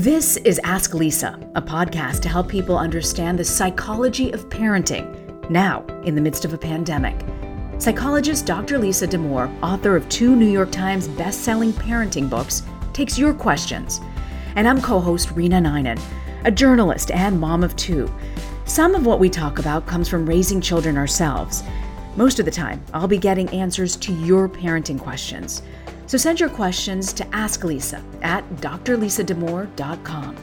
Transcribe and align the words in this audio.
This 0.00 0.38
is 0.38 0.58
Ask 0.64 0.94
Lisa, 0.94 1.38
a 1.56 1.60
podcast 1.60 2.22
to 2.22 2.30
help 2.30 2.48
people 2.48 2.78
understand 2.78 3.38
the 3.38 3.44
psychology 3.44 4.30
of 4.30 4.48
parenting 4.48 5.50
now 5.50 5.84
in 6.06 6.14
the 6.14 6.22
midst 6.22 6.46
of 6.46 6.54
a 6.54 6.56
pandemic. 6.56 7.22
Psychologist 7.78 8.46
Dr. 8.46 8.78
Lisa 8.78 9.06
Damour, 9.06 9.54
author 9.62 9.96
of 9.96 10.08
two 10.08 10.34
New 10.34 10.48
York 10.48 10.72
Times 10.72 11.06
best-selling 11.06 11.74
parenting 11.74 12.30
books, 12.30 12.62
takes 12.94 13.18
your 13.18 13.34
questions. 13.34 14.00
And 14.56 14.66
I'm 14.66 14.80
co-host 14.80 15.34
Reena 15.34 15.60
Ninan, 15.60 16.00
a 16.46 16.50
journalist 16.50 17.10
and 17.10 17.38
mom 17.38 17.62
of 17.62 17.76
two. 17.76 18.10
Some 18.64 18.94
of 18.94 19.04
what 19.04 19.20
we 19.20 19.28
talk 19.28 19.58
about 19.58 19.86
comes 19.86 20.08
from 20.08 20.24
raising 20.24 20.62
children 20.62 20.96
ourselves. 20.96 21.62
Most 22.16 22.38
of 22.38 22.46
the 22.46 22.50
time, 22.50 22.82
I'll 22.94 23.06
be 23.06 23.18
getting 23.18 23.50
answers 23.50 23.96
to 23.96 24.14
your 24.14 24.48
parenting 24.48 24.98
questions. 24.98 25.60
So 26.10 26.18
send 26.18 26.40
your 26.40 26.48
questions 26.48 27.12
to 27.12 27.26
Ask 27.32 27.62
Lisa 27.62 28.02
at 28.20 28.42
drlisadamour.com. 28.56 30.36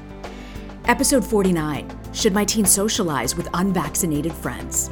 Episode 0.85 1.25
49 1.25 2.13
Should 2.13 2.31
my 2.31 2.45
teen 2.45 2.63
socialize 2.63 3.35
with 3.35 3.49
unvaccinated 3.53 4.31
friends? 4.31 4.89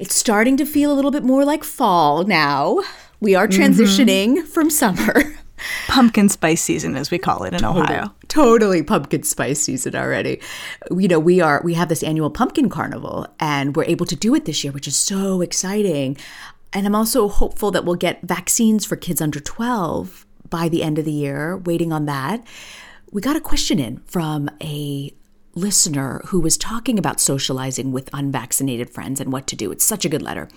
It's 0.00 0.16
starting 0.16 0.56
to 0.56 0.66
feel 0.66 0.92
a 0.92 0.94
little 0.96 1.12
bit 1.12 1.22
more 1.22 1.44
like 1.44 1.62
fall 1.62 2.24
now. 2.24 2.80
We 3.20 3.36
are 3.36 3.46
transitioning 3.46 4.38
mm-hmm. 4.38 4.46
from 4.46 4.70
summer. 4.70 5.36
Pumpkin 5.88 6.28
spice 6.28 6.62
season, 6.62 6.96
as 6.96 7.10
we 7.10 7.18
call 7.18 7.44
it 7.44 7.54
in 7.54 7.60
totally, 7.60 7.82
Ohio. 7.82 8.14
Totally 8.28 8.82
pumpkin 8.82 9.22
spice 9.22 9.60
season 9.60 9.94
already. 9.94 10.40
You 10.90 11.08
know, 11.08 11.18
we 11.18 11.40
are 11.40 11.60
we 11.64 11.74
have 11.74 11.88
this 11.88 12.02
annual 12.02 12.30
pumpkin 12.30 12.68
carnival, 12.68 13.26
and 13.38 13.76
we're 13.76 13.84
able 13.84 14.06
to 14.06 14.16
do 14.16 14.34
it 14.34 14.44
this 14.44 14.64
year, 14.64 14.72
which 14.72 14.88
is 14.88 14.96
so 14.96 15.40
exciting. 15.40 16.16
And 16.72 16.86
I'm 16.86 16.94
also 16.94 17.28
hopeful 17.28 17.70
that 17.70 17.84
we'll 17.84 17.94
get 17.94 18.22
vaccines 18.22 18.84
for 18.84 18.96
kids 18.96 19.20
under 19.20 19.38
12 19.38 20.26
by 20.50 20.68
the 20.68 20.82
end 20.82 20.98
of 20.98 21.04
the 21.04 21.12
year. 21.12 21.56
Waiting 21.56 21.92
on 21.92 22.06
that. 22.06 22.44
We 23.12 23.20
got 23.20 23.36
a 23.36 23.40
question 23.40 23.78
in 23.78 23.98
from 24.06 24.50
a 24.60 25.14
listener 25.54 26.20
who 26.26 26.40
was 26.40 26.56
talking 26.56 26.98
about 26.98 27.20
socializing 27.20 27.92
with 27.92 28.10
unvaccinated 28.12 28.90
friends 28.90 29.20
and 29.20 29.32
what 29.32 29.46
to 29.46 29.56
do. 29.56 29.70
It's 29.70 29.84
such 29.84 30.04
a 30.04 30.08
good 30.08 30.22
letter. 30.22 30.48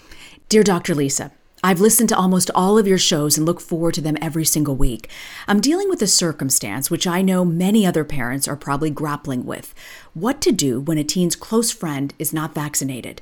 Dear 0.49 0.63
Dr. 0.63 0.95
Lisa, 0.95 1.31
I've 1.67 1.81
listened 1.81 2.07
to 2.07 2.17
almost 2.17 2.49
all 2.55 2.77
of 2.77 2.87
your 2.87 2.97
shows 2.97 3.35
and 3.35 3.45
look 3.45 3.59
forward 3.59 3.95
to 3.95 4.01
them 4.01 4.15
every 4.21 4.45
single 4.45 4.77
week. 4.77 5.09
I'm 5.49 5.59
dealing 5.59 5.89
with 5.89 6.01
a 6.01 6.07
circumstance 6.07 6.89
which 6.89 7.05
I 7.05 7.21
know 7.21 7.43
many 7.43 7.85
other 7.85 8.05
parents 8.05 8.47
are 8.47 8.55
probably 8.55 8.89
grappling 8.89 9.45
with 9.45 9.75
what 10.13 10.39
to 10.43 10.53
do 10.53 10.79
when 10.79 10.97
a 10.97 11.03
teen's 11.03 11.35
close 11.35 11.69
friend 11.73 12.13
is 12.17 12.31
not 12.31 12.55
vaccinated. 12.55 13.21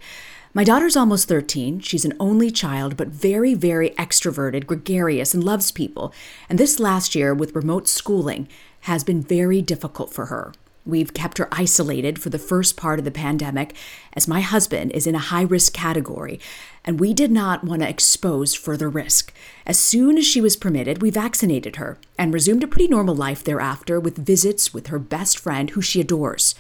My 0.53 0.63
daughter's 0.63 0.95
almost 0.95 1.27
13. 1.27 1.79
She's 1.79 2.05
an 2.05 2.13
only 2.19 2.51
child, 2.51 2.95
but 2.97 3.07
very, 3.07 3.55
very 3.55 3.89
extroverted, 3.97 4.67
gregarious, 4.67 5.33
and 5.33 5.43
loves 5.43 5.71
people. 5.71 6.13
And 6.47 6.59
this 6.59 6.79
last 6.79 7.15
year, 7.15 7.33
with 7.33 7.55
remote 7.55 7.87
schooling, 7.87 8.47
has 8.81 9.03
been 9.03 9.23
very 9.23 9.63
difficult 9.63 10.13
for 10.13 10.27
her. 10.27 10.53
We've 10.85 11.13
kept 11.15 11.39
her 11.39 11.47
isolated 11.51 12.19
for 12.19 12.29
the 12.29 12.37
first 12.37 12.77
part 12.77 12.99
of 12.99 13.05
the 13.05 13.11
pandemic, 13.11 13.75
as 14.13 14.27
my 14.27 14.41
husband 14.41 14.91
is 14.91 15.07
in 15.07 15.15
a 15.15 15.19
high 15.19 15.41
risk 15.41 15.73
category, 15.73 16.39
and 16.83 16.99
we 16.99 17.11
did 17.11 17.31
not 17.31 17.63
want 17.63 17.81
to 17.81 17.89
expose 17.89 18.53
further 18.53 18.87
risk. 18.87 19.33
As 19.65 19.79
soon 19.79 20.15
as 20.15 20.27
she 20.27 20.41
was 20.41 20.55
permitted, 20.55 21.01
we 21.01 21.09
vaccinated 21.09 21.77
her 21.77 21.97
and 22.19 22.31
resumed 22.31 22.63
a 22.63 22.67
pretty 22.67 22.87
normal 22.87 23.15
life 23.15 23.43
thereafter 23.43 23.99
with 23.99 24.23
visits 24.23 24.75
with 24.75 24.87
her 24.87 24.99
best 24.99 25.39
friend, 25.39 25.71
who 25.71 25.81
she 25.81 26.01
adores. 26.01 26.53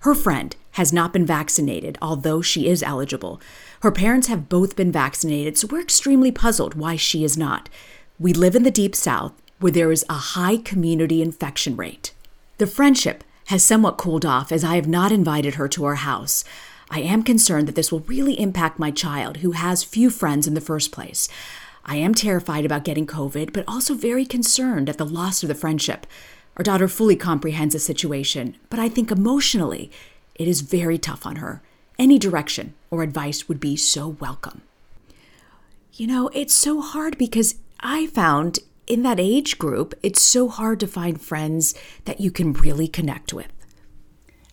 Her 0.00 0.14
friend 0.14 0.56
has 0.72 0.90
not 0.90 1.12
been 1.12 1.26
vaccinated, 1.26 1.98
although 2.00 2.40
she 2.40 2.68
is 2.68 2.82
eligible. 2.82 3.42
Her 3.80 3.92
parents 3.92 4.28
have 4.28 4.48
both 4.48 4.74
been 4.74 4.90
vaccinated, 4.90 5.58
so 5.58 5.66
we're 5.66 5.82
extremely 5.82 6.32
puzzled 6.32 6.74
why 6.74 6.96
she 6.96 7.24
is 7.24 7.36
not. 7.36 7.68
We 8.18 8.32
live 8.32 8.56
in 8.56 8.62
the 8.62 8.70
Deep 8.70 8.94
South, 8.94 9.34
where 9.60 9.72
there 9.72 9.92
is 9.92 10.04
a 10.08 10.14
high 10.14 10.56
community 10.56 11.20
infection 11.20 11.76
rate. 11.76 12.12
The 12.56 12.66
friendship 12.66 13.22
has 13.46 13.62
somewhat 13.62 13.96
cooled 13.96 14.24
off 14.24 14.52
as 14.52 14.64
I 14.64 14.76
have 14.76 14.88
not 14.88 15.12
invited 15.12 15.54
her 15.54 15.68
to 15.68 15.84
our 15.84 15.96
house. 15.96 16.44
I 16.90 17.00
am 17.00 17.22
concerned 17.22 17.66
that 17.66 17.74
this 17.74 17.90
will 17.90 18.00
really 18.00 18.38
impact 18.38 18.78
my 18.78 18.90
child, 18.90 19.38
who 19.38 19.52
has 19.52 19.82
few 19.82 20.10
friends 20.10 20.46
in 20.46 20.54
the 20.54 20.60
first 20.60 20.92
place. 20.92 21.28
I 21.84 21.96
am 21.96 22.14
terrified 22.14 22.64
about 22.64 22.84
getting 22.84 23.06
COVID, 23.06 23.52
but 23.52 23.64
also 23.66 23.94
very 23.94 24.24
concerned 24.24 24.88
at 24.88 24.98
the 24.98 25.06
loss 25.06 25.42
of 25.42 25.48
the 25.48 25.54
friendship. 25.54 26.06
Our 26.56 26.64
daughter 26.64 26.88
fully 26.88 27.16
comprehends 27.16 27.74
the 27.74 27.80
situation, 27.80 28.56
but 28.70 28.78
I 28.78 28.88
think 28.88 29.10
emotionally 29.10 29.90
it 30.34 30.48
is 30.48 30.60
very 30.62 30.98
tough 30.98 31.26
on 31.26 31.36
her. 31.36 31.62
Any 31.98 32.18
direction 32.18 32.74
or 32.90 33.02
advice 33.02 33.48
would 33.48 33.60
be 33.60 33.76
so 33.76 34.08
welcome. 34.08 34.62
You 35.92 36.06
know, 36.06 36.28
it's 36.34 36.54
so 36.54 36.80
hard 36.80 37.16
because 37.18 37.56
I 37.80 38.06
found 38.08 38.58
in 38.86 39.02
that 39.02 39.20
age 39.20 39.58
group, 39.58 39.94
it's 40.02 40.22
so 40.22 40.48
hard 40.48 40.80
to 40.80 40.86
find 40.86 41.20
friends 41.20 41.74
that 42.04 42.20
you 42.20 42.30
can 42.30 42.52
really 42.52 42.88
connect 42.88 43.32
with. 43.32 43.52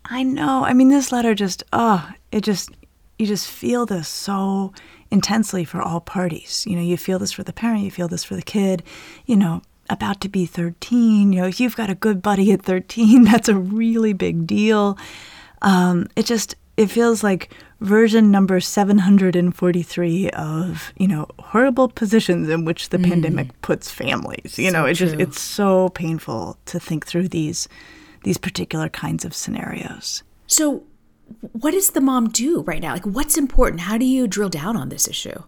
I 0.05 0.23
know. 0.23 0.65
I 0.65 0.73
mean, 0.73 0.89
this 0.89 1.11
letter 1.11 1.33
just, 1.33 1.63
oh, 1.71 2.09
it 2.31 2.41
just, 2.41 2.71
you 3.17 3.25
just 3.25 3.49
feel 3.49 3.85
this 3.85 4.07
so 4.07 4.73
intensely 5.11 5.63
for 5.63 5.81
all 5.81 6.01
parties. 6.01 6.65
You 6.67 6.75
know, 6.75 6.81
you 6.81 6.97
feel 6.97 7.19
this 7.19 7.31
for 7.31 7.43
the 7.43 7.53
parent, 7.53 7.83
you 7.83 7.91
feel 7.91 8.07
this 8.07 8.23
for 8.23 8.35
the 8.35 8.41
kid, 8.41 8.83
you 9.25 9.35
know, 9.35 9.61
about 9.89 10.21
to 10.21 10.29
be 10.29 10.45
13. 10.45 11.31
You 11.31 11.41
know, 11.41 11.47
if 11.47 11.59
you've 11.59 11.75
got 11.75 11.89
a 11.89 11.95
good 11.95 12.21
buddy 12.21 12.51
at 12.51 12.63
13, 12.63 13.23
that's 13.23 13.49
a 13.49 13.55
really 13.55 14.13
big 14.13 14.45
deal. 14.47 14.97
Um, 15.61 16.07
it 16.15 16.25
just, 16.25 16.55
it 16.75 16.87
feels 16.87 17.23
like 17.23 17.53
version 17.79 18.31
number 18.31 18.59
743 18.59 20.29
of 20.31 20.93
you 20.97 21.07
know 21.07 21.27
horrible 21.39 21.89
positions 21.89 22.49
in 22.49 22.65
which 22.65 22.89
the 22.89 22.97
mm. 22.97 23.09
pandemic 23.09 23.61
puts 23.61 23.91
families. 23.91 24.57
You 24.57 24.71
so 24.71 24.73
know 24.73 24.85
it's 24.85 24.99
just 24.99 25.15
it's 25.15 25.41
so 25.41 25.89
painful 25.89 26.57
to 26.65 26.79
think 26.79 27.05
through 27.05 27.29
these 27.29 27.67
these 28.23 28.37
particular 28.37 28.89
kinds 28.89 29.25
of 29.25 29.33
scenarios. 29.33 30.23
So 30.47 30.83
what 31.53 31.71
does 31.71 31.91
the 31.91 32.01
mom 32.01 32.29
do 32.29 32.61
right 32.61 32.81
now? 32.81 32.93
Like 32.93 33.05
what's 33.05 33.37
important? 33.37 33.81
How 33.81 33.97
do 33.97 34.05
you 34.05 34.27
drill 34.27 34.49
down 34.49 34.77
on 34.77 34.89
this 34.89 35.07
issue? 35.07 35.43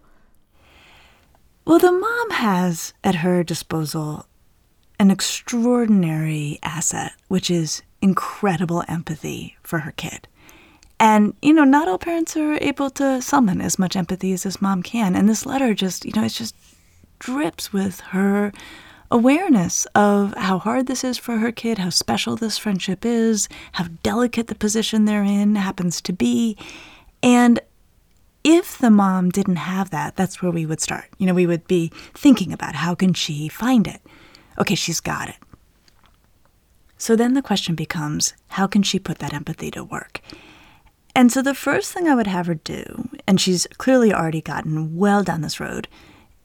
Well 1.64 1.78
the 1.78 1.92
mom 1.92 2.30
has 2.30 2.94
at 3.02 3.16
her 3.16 3.42
disposal 3.42 4.26
an 4.98 5.10
extraordinary 5.10 6.58
asset 6.62 7.12
which 7.28 7.50
is 7.50 7.82
incredible 8.00 8.84
empathy 8.88 9.56
for 9.62 9.80
her 9.80 9.92
kid 9.92 10.28
and, 10.98 11.34
you 11.42 11.52
know, 11.52 11.64
not 11.64 11.88
all 11.88 11.98
parents 11.98 12.36
are 12.36 12.58
able 12.60 12.90
to 12.90 13.20
summon 13.20 13.60
as 13.60 13.78
much 13.78 13.96
empathy 13.96 14.32
as 14.32 14.44
this 14.44 14.62
mom 14.62 14.82
can. 14.82 15.14
And 15.14 15.28
this 15.28 15.44
letter 15.44 15.74
just, 15.74 16.04
you 16.04 16.12
know, 16.14 16.24
it 16.24 16.30
just 16.30 16.54
drips 17.18 17.72
with 17.72 18.00
her 18.00 18.52
awareness 19.10 19.86
of 19.94 20.34
how 20.34 20.58
hard 20.58 20.86
this 20.86 21.04
is 21.04 21.18
for 21.18 21.36
her 21.36 21.52
kid, 21.52 21.78
how 21.78 21.90
special 21.90 22.36
this 22.36 22.58
friendship 22.58 23.04
is, 23.04 23.48
how 23.72 23.86
delicate 24.02 24.48
the 24.48 24.54
position 24.54 25.04
they're 25.04 25.22
in 25.22 25.54
happens 25.56 26.00
to 26.00 26.12
be. 26.12 26.56
And 27.22 27.60
if 28.42 28.78
the 28.78 28.90
mom 28.90 29.30
didn't 29.30 29.56
have 29.56 29.90
that, 29.90 30.16
that's 30.16 30.40
where 30.40 30.50
we 30.50 30.66
would 30.66 30.80
start. 30.80 31.06
You 31.18 31.26
know, 31.26 31.34
we 31.34 31.46
would 31.46 31.66
be 31.66 31.92
thinking 32.14 32.52
about 32.52 32.74
how 32.74 32.94
can 32.94 33.12
she 33.12 33.48
find 33.48 33.86
it? 33.86 34.00
Okay, 34.58 34.74
she's 34.74 35.00
got 35.00 35.28
it. 35.28 35.36
So 36.96 37.14
then 37.14 37.34
the 37.34 37.42
question 37.42 37.74
becomes 37.74 38.32
how 38.48 38.66
can 38.66 38.82
she 38.82 38.98
put 38.98 39.18
that 39.18 39.34
empathy 39.34 39.70
to 39.72 39.84
work? 39.84 40.20
And 41.16 41.32
so 41.32 41.40
the 41.40 41.54
first 41.54 41.94
thing 41.94 42.06
I 42.06 42.14
would 42.14 42.26
have 42.26 42.46
her 42.46 42.56
do, 42.56 43.08
and 43.26 43.40
she's 43.40 43.66
clearly 43.78 44.12
already 44.12 44.42
gotten 44.42 44.98
well 44.98 45.24
down 45.24 45.40
this 45.40 45.58
road, 45.58 45.88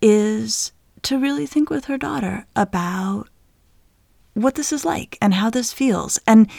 is 0.02 0.72
to 1.02 1.20
really 1.20 1.46
think 1.46 1.70
with 1.70 1.86
her 1.86 1.98
daughter 1.98 2.46
about 2.56 3.28
what 4.34 4.56
this 4.56 4.72
is 4.72 4.86
like 4.86 5.18
and 5.22 5.34
how 5.34 5.50
this 5.50 5.74
feels. 5.74 6.20
And 6.26 6.50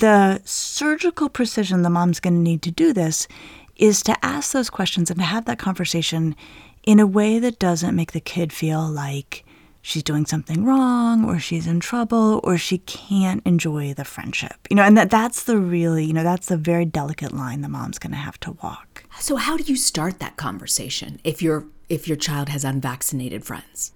the 0.00 0.42
surgical 0.44 1.28
precision 1.28 1.82
the 1.82 1.90
mom's 1.90 2.18
going 2.18 2.34
to 2.34 2.40
need 2.40 2.62
to 2.62 2.72
do 2.72 2.92
this 2.92 3.28
is 3.76 4.02
to 4.02 4.24
ask 4.24 4.50
those 4.50 4.68
questions 4.68 5.08
and 5.08 5.20
to 5.20 5.24
have 5.24 5.44
that 5.44 5.60
conversation 5.60 6.34
in 6.82 6.98
a 6.98 7.06
way 7.06 7.38
that 7.38 7.60
doesn't 7.60 7.94
make 7.94 8.10
the 8.10 8.20
kid 8.20 8.52
feel 8.52 8.84
like 8.84 9.44
she's 9.82 10.02
doing 10.02 10.26
something 10.26 10.64
wrong 10.64 11.24
or 11.24 11.38
she's 11.38 11.66
in 11.66 11.80
trouble 11.80 12.40
or 12.44 12.58
she 12.58 12.78
can't 12.78 13.44
enjoy 13.46 13.94
the 13.94 14.04
friendship. 14.04 14.54
You 14.68 14.76
know, 14.76 14.82
and 14.82 14.96
that 14.96 15.10
that's 15.10 15.44
the 15.44 15.58
really, 15.58 16.04
you 16.04 16.12
know, 16.12 16.22
that's 16.22 16.48
the 16.48 16.56
very 16.56 16.84
delicate 16.84 17.32
line 17.32 17.60
the 17.60 17.68
mom's 17.68 17.98
going 17.98 18.12
to 18.12 18.16
have 18.16 18.38
to 18.40 18.52
walk. 18.62 19.04
So 19.18 19.36
how 19.36 19.56
do 19.56 19.64
you 19.64 19.76
start 19.76 20.18
that 20.18 20.36
conversation 20.36 21.20
if 21.24 21.42
your 21.42 21.66
if 21.88 22.06
your 22.06 22.16
child 22.16 22.48
has 22.48 22.64
unvaccinated 22.64 23.44
friends? 23.44 23.92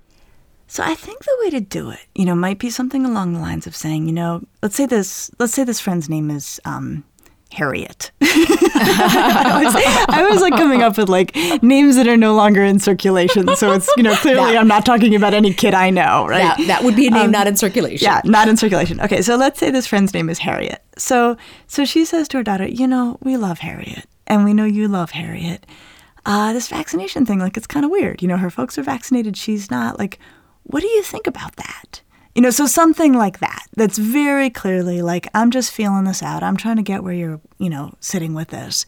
So 0.66 0.82
I 0.82 0.94
think 0.94 1.22
the 1.24 1.36
way 1.42 1.50
to 1.50 1.60
do 1.60 1.90
it, 1.90 2.06
you 2.14 2.24
know, 2.24 2.34
might 2.34 2.58
be 2.58 2.70
something 2.70 3.04
along 3.04 3.32
the 3.32 3.38
lines 3.38 3.66
of 3.66 3.76
saying, 3.76 4.06
you 4.06 4.12
know, 4.12 4.42
let's 4.62 4.74
say 4.74 4.86
this 4.86 5.30
let's 5.38 5.52
say 5.52 5.64
this 5.64 5.80
friend's 5.80 6.08
name 6.08 6.30
is 6.30 6.60
um, 6.64 7.04
Harriet. 7.54 8.10
I, 8.20 9.62
was, 9.64 9.74
I, 10.08 10.28
was, 10.28 10.42
like 10.42 10.54
coming 10.54 10.82
up 10.82 10.98
with 10.98 11.08
like 11.08 11.34
names 11.62 11.96
that 11.96 12.08
are 12.08 12.16
no 12.16 12.34
longer 12.34 12.62
in 12.62 12.80
circulation. 12.80 13.54
So 13.56 13.72
it's, 13.72 13.88
you 13.96 14.02
know, 14.02 14.14
clearly 14.16 14.52
that, 14.52 14.60
I'm 14.60 14.68
not 14.68 14.84
talking 14.84 15.14
about 15.14 15.34
any 15.34 15.54
kid 15.54 15.72
I 15.72 15.90
know, 15.90 16.26
right? 16.26 16.56
That, 16.58 16.66
that 16.66 16.84
would 16.84 16.96
be 16.96 17.06
a 17.06 17.10
name 17.10 17.26
um, 17.26 17.30
not 17.30 17.46
in 17.46 17.56
circulation. 17.56 18.04
Yeah, 18.04 18.20
not 18.24 18.48
in 18.48 18.56
circulation. 18.56 19.00
Okay, 19.00 19.22
so 19.22 19.36
let's 19.36 19.58
say 19.58 19.70
this 19.70 19.86
friend's 19.86 20.12
name 20.12 20.28
is 20.28 20.38
Harriet. 20.40 20.82
So 20.98 21.36
so 21.66 21.84
she 21.84 22.04
says 22.04 22.28
to 22.28 22.38
her 22.38 22.42
daughter, 22.42 22.66
you 22.66 22.86
know, 22.86 23.18
we 23.22 23.36
love 23.36 23.60
Harriet 23.60 24.06
and 24.26 24.44
we 24.44 24.52
know 24.52 24.64
you 24.64 24.88
love 24.88 25.12
Harriet. 25.12 25.64
Uh, 26.26 26.52
this 26.52 26.68
vaccination 26.68 27.26
thing, 27.26 27.38
like 27.38 27.56
it's 27.56 27.66
kind 27.66 27.84
of 27.84 27.90
weird. 27.90 28.22
You 28.22 28.28
know, 28.28 28.38
her 28.38 28.50
folks 28.50 28.78
are 28.78 28.82
vaccinated. 28.82 29.36
She's 29.36 29.70
not. 29.70 29.98
Like, 29.98 30.18
what 30.64 30.80
do 30.80 30.88
you 30.88 31.02
think 31.02 31.26
about 31.26 31.56
that? 31.56 32.00
You 32.34 32.42
know, 32.42 32.50
so 32.50 32.66
something 32.66 33.12
like 33.12 33.38
that, 33.38 33.66
that's 33.76 33.96
very 33.96 34.50
clearly 34.50 35.02
like, 35.02 35.28
I'm 35.34 35.50
just 35.50 35.70
feeling 35.70 36.04
this 36.04 36.22
out. 36.22 36.42
I'm 36.42 36.56
trying 36.56 36.76
to 36.76 36.82
get 36.82 37.04
where 37.04 37.12
you're, 37.12 37.40
you 37.58 37.70
know, 37.70 37.94
sitting 38.00 38.34
with 38.34 38.48
this. 38.48 38.84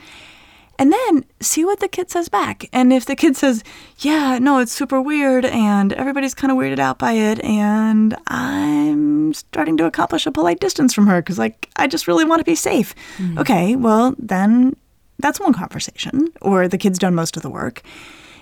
And 0.78 0.92
then 0.92 1.24
see 1.40 1.64
what 1.64 1.80
the 1.80 1.88
kid 1.88 2.10
says 2.10 2.28
back. 2.28 2.68
And 2.72 2.92
if 2.92 3.06
the 3.06 3.16
kid 3.16 3.36
says, 3.36 3.64
Yeah, 3.98 4.38
no, 4.38 4.58
it's 4.58 4.72
super 4.72 5.00
weird 5.00 5.44
and 5.44 5.92
everybody's 5.94 6.34
kind 6.34 6.50
of 6.50 6.58
weirded 6.58 6.78
out 6.78 6.98
by 6.98 7.12
it, 7.12 7.42
and 7.42 8.14
I'm 8.26 9.32
starting 9.32 9.76
to 9.78 9.86
accomplish 9.86 10.26
a 10.26 10.32
polite 10.32 10.60
distance 10.60 10.92
from 10.92 11.06
her 11.06 11.22
because, 11.22 11.38
like, 11.38 11.70
I 11.76 11.86
just 11.86 12.06
really 12.06 12.24
want 12.24 12.40
to 12.40 12.44
be 12.44 12.54
safe. 12.54 12.94
Mm-hmm. 13.16 13.38
Okay, 13.38 13.76
well, 13.76 14.14
then 14.18 14.76
that's 15.18 15.40
one 15.40 15.54
conversation, 15.54 16.28
or 16.42 16.68
the 16.68 16.78
kid's 16.78 16.98
done 16.98 17.14
most 17.14 17.36
of 17.36 17.42
the 17.42 17.50
work. 17.50 17.82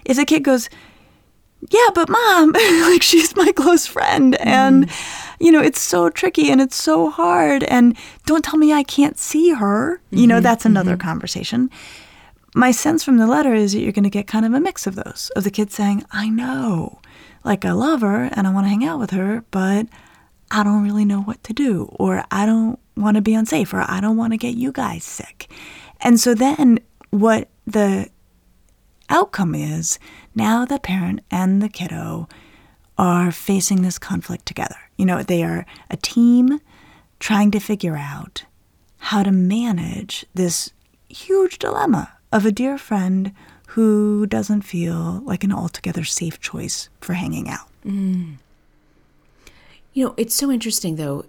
If 0.05 0.17
the 0.17 0.25
kid 0.25 0.43
goes, 0.43 0.69
yeah, 1.71 1.89
but 1.95 2.09
mom, 2.09 2.53
like 2.53 3.03
she's 3.03 3.35
my 3.37 3.53
close 3.53 3.87
friend. 3.87 4.37
And, 4.41 4.89
mm. 4.89 5.37
you 5.41 5.53
know, 5.53 5.61
it's 5.61 5.81
so 5.81 6.11
tricky 6.11 6.51
and 6.51 6.61
it's 6.61 6.77
so 6.77 7.11
hard. 7.11 7.65
And 7.65 7.97
don't 8.27 8.45
tell 8.45 8.59
me 8.59 8.73
I 8.73 8.83
can't 8.83 9.19
see 9.19 9.51
her. 9.51 9.97
Mm-hmm, 10.07 10.17
you 10.17 10.27
know, 10.27 10.37
mm-hmm, 10.37 10.43
that's 10.43 10.65
another 10.65 10.93
mm-hmm. 10.93 11.09
conversation. 11.09 11.71
My 12.55 12.71
sense 12.71 13.03
from 13.03 13.17
the 13.17 13.27
letter 13.27 13.55
is 13.55 13.73
that 13.73 13.81
you're 13.81 13.93
going 13.93 14.05
to 14.05 14.11
get 14.11 14.27
kind 14.27 14.47
of 14.47 14.53
a 14.53 14.61
mix 14.61 14.87
of 14.87 14.95
those 14.95 15.31
of 15.35 15.45
the 15.45 15.51
kid 15.51 15.73
saying, 15.73 16.05
I 16.13 16.29
know, 16.29 17.01
like 17.45 17.65
I 17.65 17.73
love 17.73 18.03
her 18.03 18.31
and 18.33 18.47
I 18.47 18.53
want 18.53 18.67
to 18.67 18.71
hang 18.71 18.85
out 18.85 19.01
with 19.01 19.11
her, 19.11 19.45
but 19.51 19.87
I 20.51 20.63
don't 20.63 20.85
really 20.85 21.05
know 21.05 21.21
what 21.21 21.43
to 21.45 21.53
do, 21.53 21.89
or 21.99 22.25
I 22.31 22.47
don't 22.47 22.79
want 22.97 23.17
to 23.17 23.21
be 23.21 23.35
unsafe, 23.35 23.75
or 23.75 23.85
I 23.89 24.01
don't 24.01 24.17
want 24.17 24.35
to 24.35 24.37
get 24.37 24.55
you 24.55 24.71
guys 24.71 25.03
sick. 25.03 25.51
And 26.01 26.21
so 26.21 26.35
then 26.35 26.79
what 27.11 27.49
the 27.67 28.09
outcome 29.09 29.55
is 29.55 29.99
now 30.35 30.65
the 30.65 30.79
parent 30.79 31.21
and 31.31 31.63
the 31.63 31.69
kiddo 31.69 32.29
are 32.97 33.33
facing 33.33 33.83
this 33.83 33.99
conflict 33.99 34.47
together. 34.47 34.77
You 34.97 35.07
know, 35.07 35.23
they 35.23 35.43
are 35.43 35.67
a 35.91 35.97
team 35.97 36.61
trying 37.19 37.51
to 37.53 37.59
figure 37.59 37.97
out 37.97 38.45
how 38.99 39.23
to 39.23 39.33
manage 39.33 40.25
this 40.35 40.73
huge 41.09 41.59
dilemma 41.59 42.13
of 42.33 42.47
a 42.47 42.53
dear 42.53 42.79
friend 42.79 43.33
who 43.69 44.27
doesn't 44.27 44.63
feel 44.63 45.21
like 45.25 45.43
an 45.45 45.53
altogether 45.53 46.05
safe 46.05 46.41
choice 46.41 46.89
for 47.01 47.15
hanging 47.15 47.49
out. 47.49 47.69
Mm. 47.85 48.37
You 49.93 50.07
know, 50.07 50.15
it's 50.17 50.35
so 50.35 50.51
interesting 50.51 50.97
though. 50.97 51.25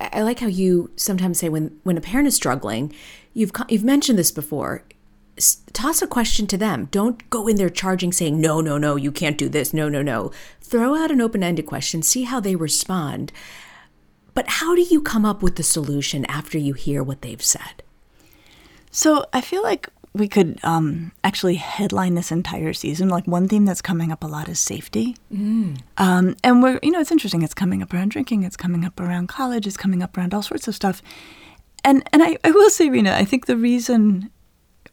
I 0.00 0.22
like 0.22 0.40
how 0.40 0.46
you 0.46 0.90
sometimes 0.96 1.38
say 1.38 1.48
when 1.48 1.78
when 1.84 1.96
a 1.96 2.00
parent 2.00 2.28
is 2.28 2.34
struggling, 2.34 2.92
you've 3.32 3.52
you've 3.68 3.84
mentioned 3.84 4.18
this 4.18 4.30
before 4.30 4.84
toss 5.72 6.02
a 6.02 6.06
question 6.06 6.46
to 6.46 6.56
them. 6.56 6.88
Don't 6.90 7.28
go 7.30 7.46
in 7.48 7.56
there 7.56 7.70
charging, 7.70 8.12
saying, 8.12 8.40
no, 8.40 8.60
no, 8.60 8.78
no, 8.78 8.96
you 8.96 9.10
can't 9.10 9.38
do 9.38 9.48
this. 9.48 9.74
No, 9.74 9.88
no, 9.88 10.02
no. 10.02 10.30
Throw 10.60 10.94
out 10.94 11.10
an 11.10 11.20
open 11.20 11.42
ended 11.42 11.66
question, 11.66 12.02
see 12.02 12.22
how 12.22 12.40
they 12.40 12.56
respond. 12.56 13.32
But 14.34 14.48
how 14.48 14.74
do 14.74 14.82
you 14.82 15.00
come 15.00 15.24
up 15.24 15.42
with 15.42 15.56
the 15.56 15.62
solution 15.62 16.24
after 16.26 16.58
you 16.58 16.74
hear 16.74 17.02
what 17.02 17.22
they've 17.22 17.42
said? 17.42 17.82
So 18.90 19.26
I 19.32 19.40
feel 19.40 19.62
like 19.62 19.88
we 20.12 20.28
could 20.28 20.60
um, 20.62 21.10
actually 21.24 21.56
headline 21.56 22.14
this 22.14 22.30
entire 22.30 22.72
season. 22.72 23.08
Like 23.08 23.26
one 23.26 23.48
theme 23.48 23.64
that's 23.64 23.82
coming 23.82 24.12
up 24.12 24.22
a 24.22 24.28
lot 24.28 24.48
is 24.48 24.60
safety. 24.60 25.16
Mm. 25.32 25.80
Um, 25.98 26.36
and 26.44 26.62
we're, 26.62 26.78
you 26.82 26.92
know, 26.92 27.00
it's 27.00 27.10
interesting. 27.10 27.42
It's 27.42 27.54
coming 27.54 27.82
up 27.82 27.92
around 27.92 28.12
drinking. 28.12 28.44
It's 28.44 28.56
coming 28.56 28.84
up 28.84 29.00
around 29.00 29.28
college. 29.28 29.66
It's 29.66 29.76
coming 29.76 30.02
up 30.02 30.16
around 30.16 30.32
all 30.32 30.42
sorts 30.42 30.68
of 30.68 30.74
stuff. 30.74 31.02
And 31.82 32.08
and 32.12 32.22
I, 32.22 32.38
I 32.44 32.52
will 32.52 32.70
say, 32.70 32.88
Reena, 32.88 33.12
I 33.12 33.24
think 33.24 33.46
the 33.46 33.56
reason 33.56 34.30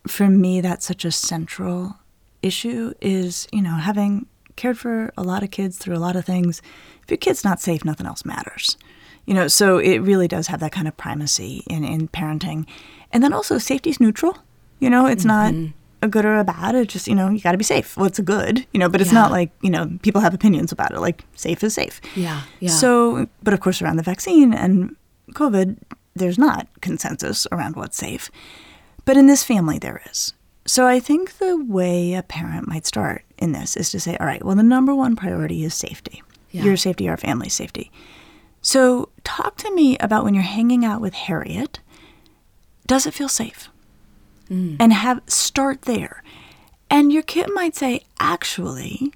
for 0.07 0.27
me, 0.27 0.61
that's 0.61 0.85
such 0.85 1.05
a 1.05 1.11
central 1.11 1.97
issue 2.41 2.93
is, 3.01 3.47
you 3.51 3.61
know, 3.61 3.75
having 3.75 4.25
cared 4.55 4.77
for 4.77 5.11
a 5.17 5.23
lot 5.23 5.43
of 5.43 5.51
kids 5.51 5.77
through 5.77 5.95
a 5.95 5.99
lot 5.99 6.15
of 6.15 6.25
things, 6.25 6.61
if 7.03 7.09
your 7.09 7.17
kid's 7.17 7.43
not 7.43 7.59
safe, 7.59 7.85
nothing 7.85 8.07
else 8.07 8.25
matters. 8.25 8.77
You 9.25 9.33
know, 9.33 9.47
so 9.47 9.77
it 9.77 9.99
really 9.99 10.27
does 10.27 10.47
have 10.47 10.59
that 10.61 10.71
kind 10.71 10.87
of 10.87 10.97
primacy 10.97 11.63
in, 11.69 11.83
in 11.83 12.07
parenting. 12.07 12.67
And 13.11 13.23
then 13.23 13.33
also 13.33 13.57
safety's 13.57 13.99
neutral. 13.99 14.37
You 14.79 14.89
know, 14.89 15.05
it's 15.05 15.23
mm-hmm. 15.23 15.65
not 15.65 15.73
a 16.01 16.07
good 16.07 16.25
or 16.25 16.39
a 16.39 16.43
bad. 16.43 16.73
It's 16.73 16.91
just, 16.91 17.07
you 17.07 17.13
know, 17.13 17.29
you 17.29 17.39
got 17.39 17.51
to 17.51 17.57
be 17.57 17.63
safe. 17.63 17.95
Well, 17.95 18.07
it's 18.07 18.17
a 18.17 18.23
good, 18.23 18.65
you 18.73 18.79
know, 18.79 18.89
but 18.89 18.99
it's 18.99 19.11
yeah. 19.13 19.19
not 19.19 19.31
like, 19.31 19.51
you 19.61 19.69
know, 19.69 19.97
people 20.01 20.21
have 20.21 20.33
opinions 20.33 20.71
about 20.71 20.91
it. 20.91 20.99
Like, 20.99 21.23
safe 21.35 21.63
is 21.63 21.75
safe. 21.75 22.01
Yeah. 22.15 22.41
Yeah. 22.59 22.71
So, 22.71 23.27
but 23.43 23.53
of 23.53 23.59
course, 23.59 23.81
around 23.81 23.97
the 23.97 24.03
vaccine 24.03 24.53
and 24.53 24.95
COVID, 25.33 25.77
there's 26.15 26.39
not 26.39 26.67
consensus 26.81 27.45
around 27.51 27.75
what's 27.75 27.97
safe. 27.97 28.31
But 29.05 29.17
in 29.17 29.27
this 29.27 29.43
family, 29.43 29.79
there 29.79 30.01
is. 30.09 30.33
So 30.65 30.87
I 30.87 30.99
think 30.99 31.37
the 31.37 31.57
way 31.57 32.13
a 32.13 32.23
parent 32.23 32.67
might 32.67 32.85
start 32.85 33.23
in 33.37 33.51
this 33.51 33.75
is 33.75 33.89
to 33.91 33.99
say, 33.99 34.15
all 34.17 34.27
right, 34.27 34.43
well, 34.45 34.55
the 34.55 34.63
number 34.63 34.93
one 34.93 35.15
priority 35.15 35.63
is 35.63 35.73
safety. 35.73 36.21
Yeah. 36.51 36.63
Your 36.63 36.77
safety, 36.77 37.09
our 37.09 37.17
family's 37.17 37.53
safety. 37.53 37.91
So 38.61 39.09
talk 39.23 39.57
to 39.57 39.73
me 39.73 39.97
about 39.97 40.23
when 40.23 40.33
you're 40.33 40.43
hanging 40.43 40.85
out 40.85 41.01
with 41.01 41.13
Harriet. 41.13 41.79
Does 42.85 43.07
it 43.07 43.13
feel 43.13 43.29
safe? 43.29 43.69
Mm. 44.49 44.77
And 44.79 44.93
have 44.93 45.21
start 45.27 45.83
there. 45.83 46.23
And 46.89 47.11
your 47.11 47.23
kid 47.23 47.49
might 47.53 47.75
say, 47.75 48.03
actually, 48.19 49.13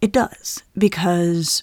it 0.00 0.12
does 0.12 0.62
because 0.76 1.62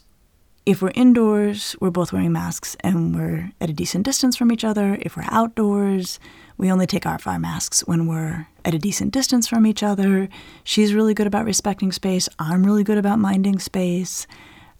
if 0.66 0.82
we're 0.82 0.92
indoors, 0.96 1.76
we're 1.80 1.92
both 1.92 2.12
wearing 2.12 2.32
masks 2.32 2.76
and 2.80 3.16
we're 3.16 3.52
at 3.62 3.70
a 3.70 3.74
decent 3.74 4.04
distance 4.04 4.36
from 4.36 4.52
each 4.52 4.64
other. 4.64 4.98
If 5.02 5.16
we're 5.16 5.26
outdoors, 5.28 6.20
we 6.58 6.72
only 6.72 6.88
take 6.88 7.06
off 7.06 7.28
our 7.28 7.38
masks 7.38 7.82
when 7.82 8.08
we're 8.08 8.48
at 8.64 8.74
a 8.74 8.80
decent 8.80 9.14
distance 9.14 9.48
from 9.48 9.68
each 9.68 9.84
other. 9.84 10.28
She's 10.64 10.94
really 10.96 11.14
good 11.14 11.28
about 11.28 11.46
respecting 11.46 11.92
space. 11.92 12.28
I'm 12.40 12.66
really 12.66 12.84
good 12.84 12.98
about 12.98 13.20
minding 13.20 13.60
space. 13.60 14.26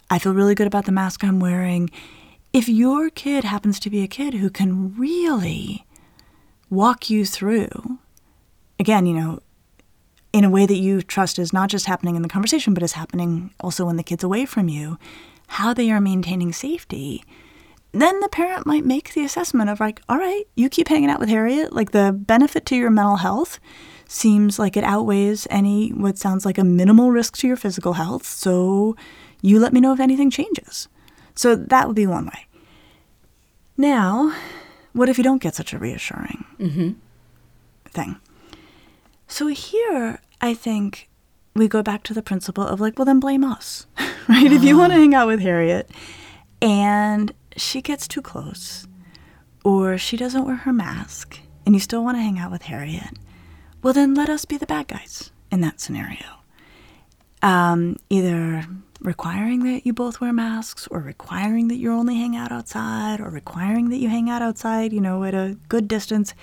I 0.10 0.18
feel 0.18 0.34
really 0.34 0.56
good 0.56 0.68
about 0.68 0.86
the 0.86 0.92
mask 0.92 1.24
I'm 1.24 1.40
wearing. 1.40 1.92
If 2.52 2.68
your 2.68 3.12
kid 3.12 3.44
happens 3.44 3.80
to 3.82 3.90
be 3.92 4.02
a 4.02 4.08
kid 4.08 4.36
who 4.36 4.50
can 4.50 4.96
really 4.98 5.86
walk 6.70 7.12
you 7.12 7.26
through, 7.26 8.00
again, 8.80 9.06
you 9.06 9.14
know, 9.14 9.40
in 10.34 10.44
a 10.44 10.50
way 10.50 10.66
that 10.66 10.78
you 10.78 11.02
trust 11.02 11.38
is 11.38 11.54
not 11.54 11.70
just 11.70 11.86
happening 11.86 12.16
in 12.16 12.22
the 12.22 12.30
conversation, 12.30 12.74
but 12.74 12.84
is 12.84 12.94
happening 12.94 13.54
also 13.60 13.86
when 13.86 13.98
the 13.98 14.04
kid's 14.04 14.24
away 14.24 14.46
from 14.46 14.68
you, 14.68 14.98
how 15.48 15.74
they 15.74 15.92
are 15.92 16.02
maintaining 16.02 16.54
safety, 16.54 17.24
then 17.92 18.20
the 18.20 18.30
parent 18.30 18.66
might 18.66 18.86
make 18.86 19.14
the 19.14 19.24
assessment 19.24 19.70
of 19.70 19.80
like, 19.80 20.02
all 20.10 20.18
right, 20.18 20.44
you 20.56 20.70
keep 20.70 20.88
hanging 20.88 21.10
out 21.10 21.20
with 21.20 21.30
Harriet. 21.30 21.74
Like 21.74 21.92
the 21.92 22.12
benefit 22.12 22.66
to 22.68 22.76
your 22.76 22.90
mental 22.90 23.18
health 23.18 23.60
seems 24.08 24.60
like 24.60 24.78
it 24.78 24.84
outweighs 24.84 25.48
any 25.50 25.90
what 25.90 26.18
sounds 26.18 26.46
like 26.46 26.58
a 26.58 26.64
minimal 26.64 27.12
risk 27.12 27.38
to 27.38 27.48
your 27.48 27.58
physical 27.58 27.94
health. 27.94 28.26
So 28.26 28.96
you 29.42 29.60
let 29.60 29.74
me 29.74 29.80
know 29.80 29.94
if 29.94 30.00
anything 30.00 30.30
changes. 30.30 30.88
So 31.36 31.56
that 31.56 31.88
would 31.88 31.96
be 31.96 32.08
one 32.08 32.26
way. 32.26 32.48
Now, 33.78 34.34
what 34.94 35.10
if 35.10 35.18
you 35.18 35.24
don't 35.24 35.42
get 35.42 35.56
such 35.56 35.74
a 35.74 35.78
reassuring 35.78 36.46
mm-hmm. 36.60 36.92
thing? 37.90 38.16
So 39.28 39.48
here, 39.48 40.20
I 40.40 40.54
think 40.54 41.10
we 41.54 41.68
go 41.68 41.84
back 41.84 42.04
to 42.04 42.14
the 42.14 42.22
principle 42.22 42.66
of 42.66 42.80
like, 42.80 42.98
well, 42.98 43.06
then 43.06 43.20
blame 43.20 43.44
us, 43.44 43.86
right? 44.30 44.52
If 44.52 44.64
you 44.64 44.78
want 44.78 44.92
to 44.92 44.98
ah. 44.98 45.02
hang 45.02 45.14
out 45.14 45.28
with 45.28 45.40
Harriet 45.42 45.90
and 46.62 47.32
she 47.56 47.82
gets 47.82 48.08
too 48.08 48.22
close 48.22 48.88
or 49.64 49.98
she 49.98 50.18
doesn't 50.18 50.46
wear 50.46 50.56
her 50.56 50.74
mask 50.74 51.40
and 51.66 51.76
you 51.76 51.80
still 51.80 52.04
want 52.04 52.18
to 52.18 52.22
hang 52.22 52.40
out 52.40 52.52
with 52.52 52.64
Harriet, 52.64 53.20
well, 53.84 53.94
then 53.94 54.16
let 54.16 54.30
us 54.30 54.46
be 54.46 54.58
the 54.58 54.66
bad 54.66 54.88
guys 54.88 55.30
in 55.52 55.62
that 55.62 55.80
scenario. 55.80 56.26
Um, 57.44 57.98
either 58.10 58.66
requiring 59.00 59.64
that 59.64 59.86
you 59.86 59.94
both 59.94 60.20
wear 60.20 60.34
masks 60.34 60.88
or 60.88 61.00
requiring 61.00 61.68
that 61.68 61.76
you 61.76 61.92
only 61.92 62.16
hang 62.16 62.36
out 62.36 62.52
outside 62.52 63.20
or 63.20 63.30
requiring 63.30 63.90
that 63.90 63.98
you 63.98 64.10
hang 64.10 64.28
out 64.28 64.42
outside, 64.42 64.92
you 64.92 65.02
know, 65.02 65.24
at 65.24 65.36
a 65.36 65.56
good 65.70 65.88
distance. 65.88 66.34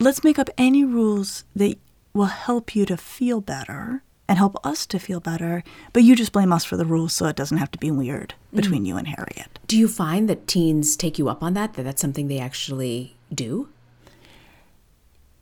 Let's 0.00 0.24
make 0.24 0.38
up 0.38 0.48
any 0.56 0.84
rules 0.84 1.44
that 1.54 1.78
will 2.14 2.24
help 2.26 2.74
you 2.74 2.86
to 2.86 2.96
feel 2.96 3.42
better 3.42 4.02
and 4.28 4.38
help 4.38 4.56
us 4.64 4.86
to 4.86 4.98
feel 4.98 5.20
better, 5.20 5.62
but 5.92 6.02
you 6.02 6.16
just 6.16 6.32
blame 6.32 6.52
us 6.52 6.64
for 6.64 6.76
the 6.76 6.86
rules 6.86 7.12
so 7.12 7.26
it 7.26 7.36
doesn't 7.36 7.58
have 7.58 7.70
to 7.72 7.78
be 7.78 7.90
weird 7.90 8.34
between 8.54 8.84
mm. 8.84 8.86
you 8.86 8.96
and 8.96 9.08
Harriet. 9.08 9.58
Do 9.66 9.76
you 9.76 9.88
find 9.88 10.28
that 10.28 10.46
teens 10.46 10.96
take 10.96 11.18
you 11.18 11.28
up 11.28 11.42
on 11.42 11.54
that, 11.54 11.74
that 11.74 11.82
that's 11.82 12.00
something 12.00 12.28
they 12.28 12.38
actually 12.38 13.16
do? 13.32 13.68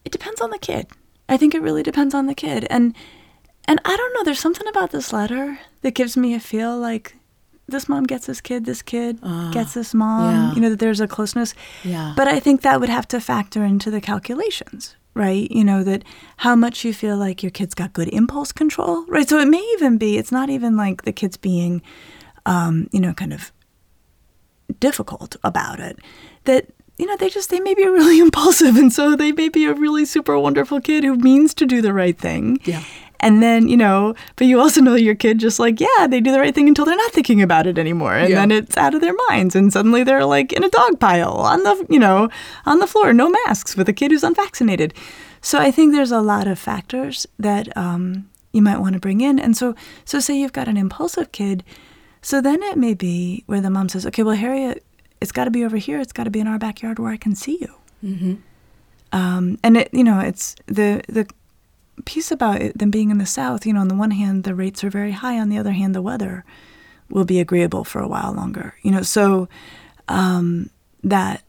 It 0.04 0.10
depends 0.10 0.40
on 0.40 0.50
the 0.50 0.58
kid. 0.58 0.88
I 1.28 1.36
think 1.36 1.54
it 1.54 1.62
really 1.62 1.82
depends 1.82 2.14
on 2.14 2.26
the 2.26 2.34
kid. 2.34 2.66
And 2.70 2.94
and 3.68 3.80
I 3.84 3.96
don't 3.96 4.14
know, 4.14 4.24
there's 4.24 4.40
something 4.40 4.66
about 4.66 4.90
this 4.90 5.12
letter 5.12 5.60
that 5.82 5.92
gives 5.92 6.16
me 6.16 6.34
a 6.34 6.40
feel 6.40 6.76
like 6.76 7.14
this 7.68 7.88
mom 7.88 8.04
gets 8.04 8.26
this 8.26 8.40
kid, 8.40 8.64
this 8.64 8.82
kid 8.82 9.20
uh, 9.22 9.52
gets 9.52 9.74
this 9.74 9.94
mom, 9.94 10.34
yeah. 10.34 10.54
you 10.54 10.60
know, 10.60 10.70
that 10.70 10.80
there's 10.80 11.00
a 11.00 11.06
closeness. 11.06 11.54
Yeah. 11.84 12.12
But 12.16 12.26
I 12.26 12.40
think 12.40 12.62
that 12.62 12.80
would 12.80 12.88
have 12.88 13.06
to 13.08 13.20
factor 13.20 13.64
into 13.64 13.90
the 13.90 14.00
calculations, 14.00 14.96
right? 15.14 15.50
You 15.50 15.64
know, 15.64 15.82
that 15.84 16.04
how 16.38 16.56
much 16.56 16.84
you 16.84 16.94
feel 16.94 17.16
like 17.16 17.42
your 17.42 17.50
kid's 17.50 17.74
got 17.74 17.92
good 17.92 18.08
impulse 18.08 18.52
control, 18.52 19.04
right? 19.06 19.28
So 19.28 19.38
it 19.38 19.48
may 19.48 19.62
even 19.74 19.98
be, 19.98 20.16
it's 20.16 20.32
not 20.32 20.50
even 20.50 20.76
like 20.76 21.02
the 21.02 21.12
kid's 21.12 21.36
being, 21.36 21.82
um, 22.46 22.88
you 22.92 23.00
know, 23.00 23.12
kind 23.12 23.32
of 23.32 23.52
difficult 24.80 25.36
about 25.44 25.80
it. 25.80 25.98
That, 26.44 26.66
you 26.98 27.06
know, 27.06 27.16
they 27.16 27.28
just, 27.28 27.50
they 27.50 27.60
may 27.60 27.74
be 27.74 27.86
really 27.86 28.18
impulsive. 28.26 28.76
And 28.76 28.92
so 28.92 29.16
they 29.16 29.32
may 29.32 29.48
be 29.48 29.66
a 29.66 29.74
really 29.74 30.04
super 30.04 30.38
wonderful 30.38 30.80
kid 30.80 31.04
who 31.04 31.16
means 31.16 31.54
to 31.54 31.66
do 31.66 31.82
the 31.82 31.92
right 31.92 32.18
thing. 32.18 32.58
Yeah. 32.64 32.82
And 33.22 33.40
then, 33.42 33.68
you 33.68 33.76
know, 33.76 34.14
but 34.36 34.48
you 34.48 34.60
also 34.60 34.80
know 34.80 34.94
your 34.96 35.14
kid 35.14 35.38
just 35.38 35.60
like, 35.60 35.80
yeah, 35.80 36.06
they 36.08 36.20
do 36.20 36.32
the 36.32 36.40
right 36.40 36.54
thing 36.54 36.66
until 36.68 36.84
they're 36.84 36.96
not 36.96 37.12
thinking 37.12 37.40
about 37.40 37.66
it 37.68 37.78
anymore. 37.78 38.14
And 38.14 38.28
Yeah. 38.30 38.36
then 38.40 38.50
it's 38.50 38.76
out 38.76 38.94
of 38.94 39.00
their 39.00 39.14
minds. 39.30 39.54
And 39.54 39.72
suddenly 39.72 40.02
they're 40.02 40.24
like 40.24 40.52
in 40.52 40.64
a 40.64 40.68
dog 40.68 40.98
pile 40.98 41.34
on 41.34 41.62
the, 41.62 41.86
you 41.88 42.00
know, 42.00 42.28
on 42.66 42.80
the 42.80 42.86
floor, 42.88 43.12
no 43.12 43.30
masks 43.46 43.76
with 43.76 43.88
a 43.88 43.92
kid 43.92 44.10
who's 44.10 44.24
unvaccinated. 44.24 44.92
So 45.40 45.58
I 45.60 45.70
think 45.70 45.92
there's 45.92 46.10
a 46.12 46.20
lot 46.20 46.46
of 46.48 46.58
factors 46.58 47.26
that 47.38 47.74
um, 47.76 48.28
you 48.52 48.60
might 48.62 48.78
want 48.78 48.94
to 48.94 49.00
bring 49.00 49.20
in. 49.20 49.38
And 49.38 49.56
so, 49.56 49.74
so 50.04 50.18
say 50.20 50.36
you've 50.36 50.52
got 50.52 50.66
an 50.68 50.76
impulsive 50.76 51.30
kid. 51.32 51.62
So 52.22 52.40
then 52.40 52.62
it 52.62 52.76
may 52.76 52.94
be 52.94 53.44
where 53.46 53.60
the 53.60 53.70
mom 53.70 53.88
says, 53.88 54.04
okay, 54.06 54.22
well, 54.24 54.36
Harriet, 54.36 54.84
it's 55.20 55.32
got 55.32 55.44
to 55.44 55.50
be 55.50 55.64
over 55.64 55.76
here. 55.76 56.00
It's 56.00 56.12
got 56.12 56.24
to 56.24 56.30
be 56.30 56.40
in 56.40 56.46
our 56.48 56.58
backyard 56.58 56.98
where 56.98 57.12
I 57.12 57.16
can 57.16 57.34
see 57.36 57.58
you. 57.60 58.38
Um, 59.12 59.58
and 59.62 59.76
it, 59.76 59.90
you 59.92 60.02
know, 60.04 60.18
it's 60.20 60.56
the 60.66 61.02
the 61.08 61.26
piece 62.04 62.30
about 62.30 62.60
it, 62.62 62.78
them 62.78 62.90
being 62.90 63.10
in 63.10 63.18
the 63.18 63.26
South. 63.26 63.66
You 63.66 63.72
know, 63.72 63.80
on 63.80 63.88
the 63.88 63.94
one 63.94 64.10
hand, 64.12 64.44
the 64.44 64.54
rates 64.54 64.82
are 64.84 64.90
very 64.90 65.12
high. 65.12 65.38
On 65.38 65.48
the 65.48 65.58
other 65.58 65.72
hand, 65.72 65.94
the 65.94 66.02
weather 66.02 66.44
will 67.10 67.24
be 67.24 67.40
agreeable 67.40 67.84
for 67.84 68.00
a 68.00 68.08
while 68.08 68.32
longer. 68.32 68.74
You 68.82 68.90
know, 68.92 69.02
so 69.02 69.48
um, 70.08 70.70
that 71.04 71.42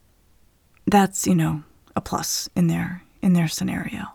that's 0.86 1.26
you 1.26 1.34
know 1.34 1.62
a 1.96 2.00
plus 2.00 2.48
in 2.54 2.66
their 2.66 3.02
in 3.22 3.32
their 3.32 3.48
scenario. 3.48 4.08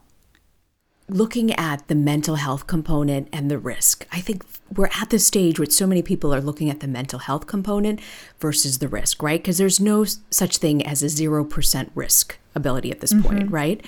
looking 1.10 1.52
at 1.56 1.88
the 1.88 1.96
mental 1.96 2.36
health 2.36 2.68
component 2.68 3.28
and 3.34 3.50
the 3.50 3.58
risk. 3.58 4.06
I 4.12 4.22
think 4.22 4.46
we're 4.76 4.92
at 5.02 5.10
the 5.10 5.18
stage 5.18 5.58
where 5.58 5.70
so 5.70 5.88
many 5.88 6.04
people 6.04 6.34
are 6.34 6.42
looking 6.42 6.70
at 6.70 6.82
the 6.82 6.88
mental 6.88 7.18
health 7.20 7.48
component 7.48 8.00
versus 8.40 8.78
the 8.78 8.88
risk, 8.88 9.24
right? 9.24 9.42
Because 9.42 9.58
there's 9.58 9.80
no 9.80 10.06
such 10.30 10.58
thing 10.58 10.86
as 10.86 11.02
a 11.02 11.08
0% 11.08 11.90
risk 11.96 12.38
ability 12.54 12.92
at 12.92 13.00
this 13.00 13.14
point, 13.14 13.50
right? 13.52 13.82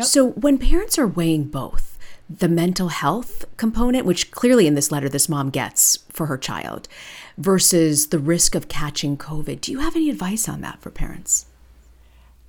So 0.00 0.30
when 0.30 0.58
parents 0.58 0.98
are 0.98 1.06
weighing 1.06 1.44
both, 1.44 1.98
the 2.30 2.48
mental 2.48 2.88
health 2.88 3.44
component, 3.56 4.06
which 4.06 4.30
clearly 4.30 4.66
in 4.66 4.74
this 4.74 4.90
letter 4.90 5.08
this 5.08 5.28
mom 5.28 5.50
gets 5.50 5.98
for 6.08 6.26
her 6.26 6.38
child, 6.38 6.88
versus 7.36 8.08
the 8.08 8.18
risk 8.18 8.54
of 8.54 8.68
catching 8.68 9.16
COVID, 9.16 9.60
do 9.60 9.72
you 9.72 9.80
have 9.80 9.96
any 9.96 10.08
advice 10.08 10.48
on 10.48 10.60
that 10.62 10.80
for 10.80 10.90
parents? 10.90 11.46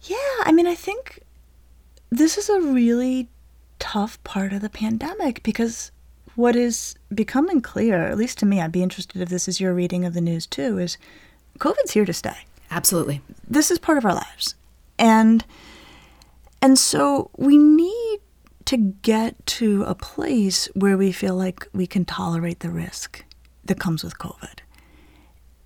Yeah, 0.04 0.18
I 0.44 0.52
mean, 0.52 0.68
I 0.68 0.76
think 0.76 1.20
this 2.10 2.38
is 2.38 2.50
a 2.50 2.62
really 2.62 3.30
tough 3.80 4.24
part 4.24 4.54
of 4.54 4.62
the 4.62 4.70
pandemic 4.70 5.44
because 5.44 5.92
what 6.36 6.56
is 6.56 6.96
becoming 7.14 7.62
clear, 7.62 8.08
at 8.08 8.18
least 8.18 8.38
to 8.40 8.46
me, 8.46 8.62
I'd 8.62 8.72
be 8.72 8.84
interested 8.84 9.22
if 9.22 9.30
this 9.30 9.48
is 9.48 9.60
your 9.60 9.74
reading 9.74 10.06
of 10.06 10.14
the 10.14 10.22
news 10.22 10.46
too, 10.46 10.78
is 10.78 10.98
COVID's 11.60 11.92
here 11.92 12.06
to 12.06 12.14
stay. 12.14 12.46
Absolutely. 12.72 13.22
This 13.48 13.70
is 13.70 13.80
part 13.80 13.98
of 13.98 14.06
our 14.06 14.16
lives. 14.16 14.56
And 14.98 15.46
and 16.64 16.80
so 16.80 17.30
we 17.38 17.58
need 17.58 18.20
to 18.66 18.78
get 18.78 19.46
to 19.46 19.84
a 19.84 19.94
place 19.94 20.66
where 20.74 20.98
we 20.98 21.12
feel 21.12 21.36
like 21.36 21.68
we 21.74 21.86
can 21.86 22.06
tolerate 22.06 22.62
the 22.62 22.72
risk 22.72 23.24
that 23.66 23.80
comes 23.80 24.04
with 24.04 24.18
COVID. 24.18 24.60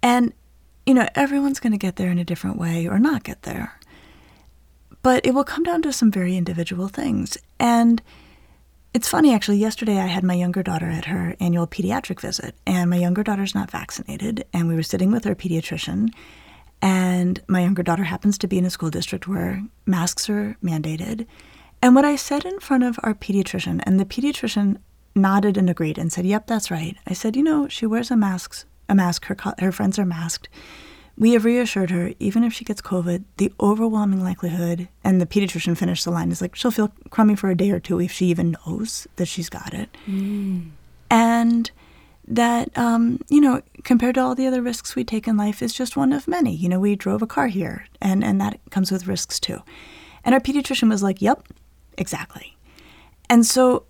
And 0.03 0.33
you 0.85 0.93
know, 0.93 1.07
everyone's 1.15 1.59
going 1.59 1.73
to 1.73 1.77
get 1.77 1.97
there 1.97 2.11
in 2.11 2.17
a 2.17 2.25
different 2.25 2.57
way 2.57 2.87
or 2.87 2.99
not 2.99 3.23
get 3.23 3.43
there 3.43 3.77
but 5.07 5.25
it 5.25 5.33
will 5.33 5.45
come 5.45 5.63
down 5.63 5.81
to 5.81 5.93
some 5.93 6.11
very 6.11 6.35
individual 6.35 6.89
things. 6.89 7.37
And 7.61 8.01
it's 8.93 9.07
funny, 9.07 9.33
actually, 9.33 9.57
yesterday 9.57 9.99
I 9.99 10.05
had 10.07 10.21
my 10.21 10.33
younger 10.33 10.61
daughter 10.61 10.89
at 10.89 11.05
her 11.05 11.33
annual 11.39 11.65
pediatric 11.65 12.19
visit, 12.19 12.55
and 12.65 12.89
my 12.89 12.97
younger 12.97 13.23
daughter's 13.23 13.55
not 13.55 13.71
vaccinated, 13.71 14.43
and 14.51 14.67
we 14.67 14.75
were 14.75 14.83
sitting 14.83 15.09
with 15.09 15.23
her 15.23 15.33
pediatrician. 15.33 16.09
And 16.87 17.41
my 17.49 17.63
younger 17.63 17.83
daughter 17.83 18.05
happens 18.05 18.37
to 18.37 18.47
be 18.47 18.57
in 18.57 18.63
a 18.63 18.69
school 18.69 18.89
district 18.89 19.27
where 19.27 19.61
masks 19.85 20.29
are 20.29 20.55
mandated. 20.63 21.27
And 21.81 21.95
what 21.95 22.05
I 22.05 22.15
said 22.15 22.45
in 22.45 22.61
front 22.61 22.85
of 22.85 22.97
our 23.03 23.13
pediatrician, 23.13 23.81
and 23.83 23.99
the 23.99 24.05
pediatrician 24.05 24.77
nodded 25.13 25.57
and 25.57 25.69
agreed 25.69 25.97
and 25.97 26.13
said, 26.13 26.25
"Yep, 26.25 26.47
that's 26.47 26.71
right." 26.71 26.95
I 27.05 27.11
said, 27.11 27.35
"You 27.35 27.43
know, 27.43 27.67
she 27.67 27.85
wears 27.85 28.09
a 28.09 28.15
mask. 28.15 28.65
A 28.87 28.95
mask. 28.95 29.25
Her 29.25 29.35
co- 29.35 29.59
her 29.59 29.73
friends 29.73 29.99
are 29.99 30.05
masked. 30.05 30.47
We 31.17 31.33
have 31.33 31.43
reassured 31.43 31.89
her, 31.89 32.13
even 32.19 32.45
if 32.45 32.53
she 32.53 32.63
gets 32.63 32.81
COVID, 32.81 33.25
the 33.35 33.51
overwhelming 33.59 34.23
likelihood, 34.23 34.87
and 35.03 35.19
the 35.19 35.25
pediatrician 35.25 35.75
finished 35.75 36.05
the 36.05 36.11
line, 36.11 36.31
is 36.31 36.41
like 36.41 36.55
she'll 36.55 36.71
feel 36.71 36.93
crummy 37.09 37.35
for 37.35 37.49
a 37.49 37.57
day 37.57 37.71
or 37.71 37.81
two 37.81 37.99
if 37.99 38.13
she 38.13 38.27
even 38.27 38.55
knows 38.65 39.07
that 39.17 39.27
she's 39.27 39.49
got 39.49 39.73
it. 39.73 39.89
Mm. 40.07 40.69
And 41.09 41.69
that, 42.27 42.77
um, 42.77 43.19
you 43.29 43.39
know, 43.39 43.61
compared 43.83 44.15
to 44.15 44.21
all 44.21 44.35
the 44.35 44.47
other 44.47 44.61
risks 44.61 44.95
we 44.95 45.03
take 45.03 45.27
in 45.27 45.37
life, 45.37 45.61
is 45.61 45.73
just 45.73 45.95
one 45.95 46.11
of 46.11 46.27
many. 46.27 46.53
You 46.53 46.69
know, 46.69 46.79
we 46.79 46.95
drove 46.95 47.21
a 47.21 47.27
car 47.27 47.47
here, 47.47 47.85
and, 48.01 48.23
and 48.23 48.39
that 48.41 48.59
comes 48.69 48.91
with 48.91 49.07
risks 49.07 49.39
too. 49.39 49.61
And 50.23 50.33
our 50.33 50.41
pediatrician 50.41 50.89
was 50.89 51.01
like, 51.01 51.21
yep, 51.21 51.47
exactly. 51.97 52.57
And 53.29 53.45
so 53.45 53.85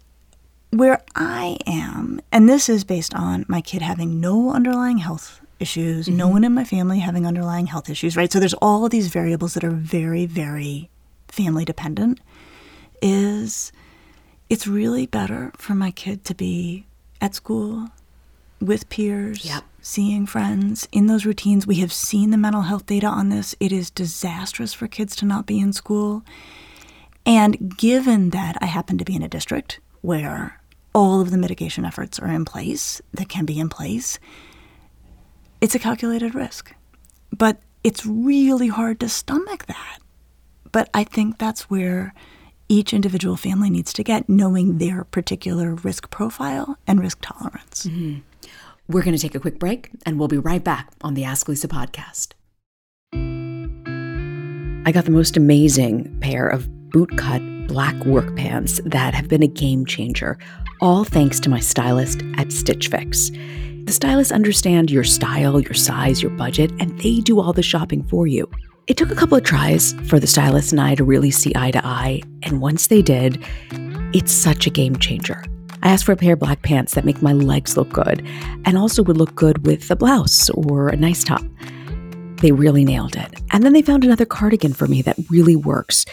where 0.70 1.03
I 1.15 1.58
am, 1.65 2.22
and 2.32 2.48
this 2.48 2.70
is 2.70 2.84
based 2.84 3.13
on 3.13 3.46
my 3.48 3.62
kid 3.62 3.82
having 3.82 4.20
no 4.20 4.51
underlying 4.51 5.00
health 5.00 5.41
issues, 5.60 6.08
no 6.08 6.27
one 6.27 6.44
in 6.44 6.53
my 6.53 6.63
family 6.63 7.00
having 7.00 7.25
underlying 7.25 7.67
health 7.67 7.89
issues, 7.89 8.15
right? 8.15 8.32
So 8.32 8.39
there's 8.39 8.53
all 8.56 8.86
of 8.86 8.91
these 8.91 9.08
variables 9.08 9.56
that 9.56 9.63
are 9.63 9.72
very, 9.72 10.25
very 10.25 10.89
family 11.27 11.65
dependent. 11.65 12.20
Is 13.01 13.72
it's 14.50 14.67
really 14.67 15.06
better 15.06 15.51
for 15.58 15.75
my 15.75 15.91
kid 15.91 16.24
to 16.25 16.36
be 16.36 16.86
at 17.22 17.36
school 17.36 17.89
with 18.60 18.90
peers, 18.90 19.46
Yep. 19.46 19.64
seeing 19.82 20.26
friends 20.26 20.88
in 20.92 21.08
those 21.08 21.26
routines. 21.26 21.68
We 21.68 21.76
have 21.76 21.94
seen 21.94 22.32
the 22.32 22.38
mental 22.38 22.64
health 22.64 22.86
data 22.86 23.08
on 23.08 23.30
this. 23.30 23.56
It 23.60 23.72
is 23.72 23.90
disastrous 23.90 24.74
for 24.74 24.88
kids 24.88 25.16
to 25.18 25.26
not 25.26 25.46
be 25.46 25.60
in 25.60 25.74
school. 25.74 26.24
And 27.26 27.78
given 27.78 28.32
that 28.32 28.58
I 28.62 28.66
happen 28.66 28.98
to 28.98 29.06
be 29.06 29.16
in 29.16 29.22
a 29.22 29.28
district 29.28 29.80
where 30.02 30.62
all 30.94 31.22
of 31.22 31.30
the 31.32 31.38
mitigation 31.38 31.86
efforts 31.86 32.18
are 32.20 32.30
in 32.30 32.46
place 32.46 33.02
that 33.14 33.30
can 33.30 33.46
be 33.46 33.60
in 33.60 33.70
place, 33.70 34.18
it's 35.62 35.76
a 35.76 35.80
calculated 35.80 36.34
risk. 36.34 36.74
But 37.36 37.60
it's 37.84 38.06
really 38.06 38.68
hard 38.70 39.00
to 39.02 39.10
stomach 39.10 39.66
that. 39.68 40.00
But 40.72 40.90
I 40.94 41.04
think 41.04 41.38
that's 41.38 41.70
where 41.70 42.14
each 42.70 42.94
individual 42.94 43.38
family 43.38 43.70
needs 43.70 43.94
to 43.94 44.04
get, 44.04 44.28
knowing 44.28 44.78
their 44.78 45.04
particular 45.06 45.74
risk 45.76 46.10
profile 46.10 46.78
and 46.86 47.00
risk 47.00 47.20
tolerance. 47.22 47.86
Mm-hmm. 47.86 48.20
We're 48.89 49.03
going 49.03 49.15
to 49.15 49.22
take 49.22 49.36
a 49.36 49.39
quick 49.39 49.60
break 49.60 49.89
and 50.06 50.17
we'll 50.17 50.29
be 50.29 50.38
right 50.38 50.63
back 50.63 50.91
on 51.01 51.13
the 51.13 51.25
Ask 51.25 51.50
Lisa 51.50 51.67
podcast. 51.67 52.34
I 54.88 54.91
got 54.94 55.03
the 55.03 55.12
most 55.12 55.36
amazing 55.36 56.17
pair 56.22 56.48
of 56.48 56.70
bootcut 56.89 57.67
black 57.67 57.96
work 58.06 58.34
pants 58.38 58.79
that 58.86 59.13
have 59.13 59.27
been 59.27 59.44
a 59.44 59.48
game 59.48 59.86
changer, 59.86 60.38
all 60.79 61.03
thanks 61.03 61.41
to 61.41 61.50
my 61.50 61.60
stylist 61.60 62.22
at 62.38 62.53
Stitch 62.53 62.88
Fix. 62.88 63.29
The 63.84 63.91
stylists 63.91 64.32
understand 64.32 64.89
your 64.89 65.03
style, 65.03 65.60
your 65.60 65.74
size, 65.74 66.22
your 66.22 66.32
budget, 66.32 66.72
and 66.79 66.98
they 67.01 67.20
do 67.20 67.41
all 67.41 67.51
the 67.51 67.63
shopping 67.63 68.03
for 68.03 68.25
you. 68.25 68.50
It 68.88 68.96
took 68.96 69.12
a 69.12 69.15
couple 69.15 69.38
of 69.38 69.44
tries 69.44 69.91
for 70.08 70.17
the 70.17 70.27
stylist 70.27 70.72
and 70.72 70.79
I 70.79 70.96
to 70.96 71.03
really 71.03 71.32
see 71.32 71.51
eye 71.58 71.72
to 71.72 71.86
eye, 71.86 72.22
and 72.44 72.62
once 72.62 72.88
they 72.88 73.01
did, 73.01 73.44
it's 74.13 74.32
such 74.32 74.65
a 74.65 74.70
game 74.70 74.96
changer. 74.96 75.44
I 75.84 75.89
asked 75.89 76.05
for 76.05 76.12
a 76.12 76.17
pair 76.17 76.34
of 76.34 76.39
black 76.39 76.62
pants 76.63 76.93
that 76.96 77.05
make 77.05 77.22
my 77.22 77.34
legs 77.34 77.77
look 77.77 77.89
good 77.89 78.25
and 78.65 78.77
also 78.77 79.03
would 79.03 79.17
look 79.17 79.36
good 79.36 79.65
with 79.65 79.89
a 79.91 79.96
blouse 79.96 80.50
or 80.51 80.89
a 80.89 80.98
nice 80.98 81.24
top. 81.24 81.43
They 82.41 82.51
really 82.51 82.86
nailed 82.86 83.15
it. 83.15 83.41
And 83.51 83.63
then 83.63 83.74
they 83.74 83.81
found 83.81 84.03
another 84.03 84.25
cardigan 84.25 84.74
for 84.74 84.88
me 84.88 85.01
that 85.03 85.17
really 85.29 85.55
works. 85.55 86.05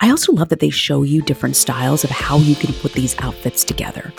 I 0.00 0.10
also 0.10 0.32
love 0.32 0.48
that 0.48 0.60
they 0.60 0.70
show 0.70 1.02
you 1.02 1.22
different 1.22 1.56
styles 1.56 2.04
of 2.04 2.10
how 2.10 2.38
you 2.38 2.54
can 2.54 2.74
put 2.74 2.92
these 2.92 3.18
outfits 3.20 3.64
together. 3.64 4.12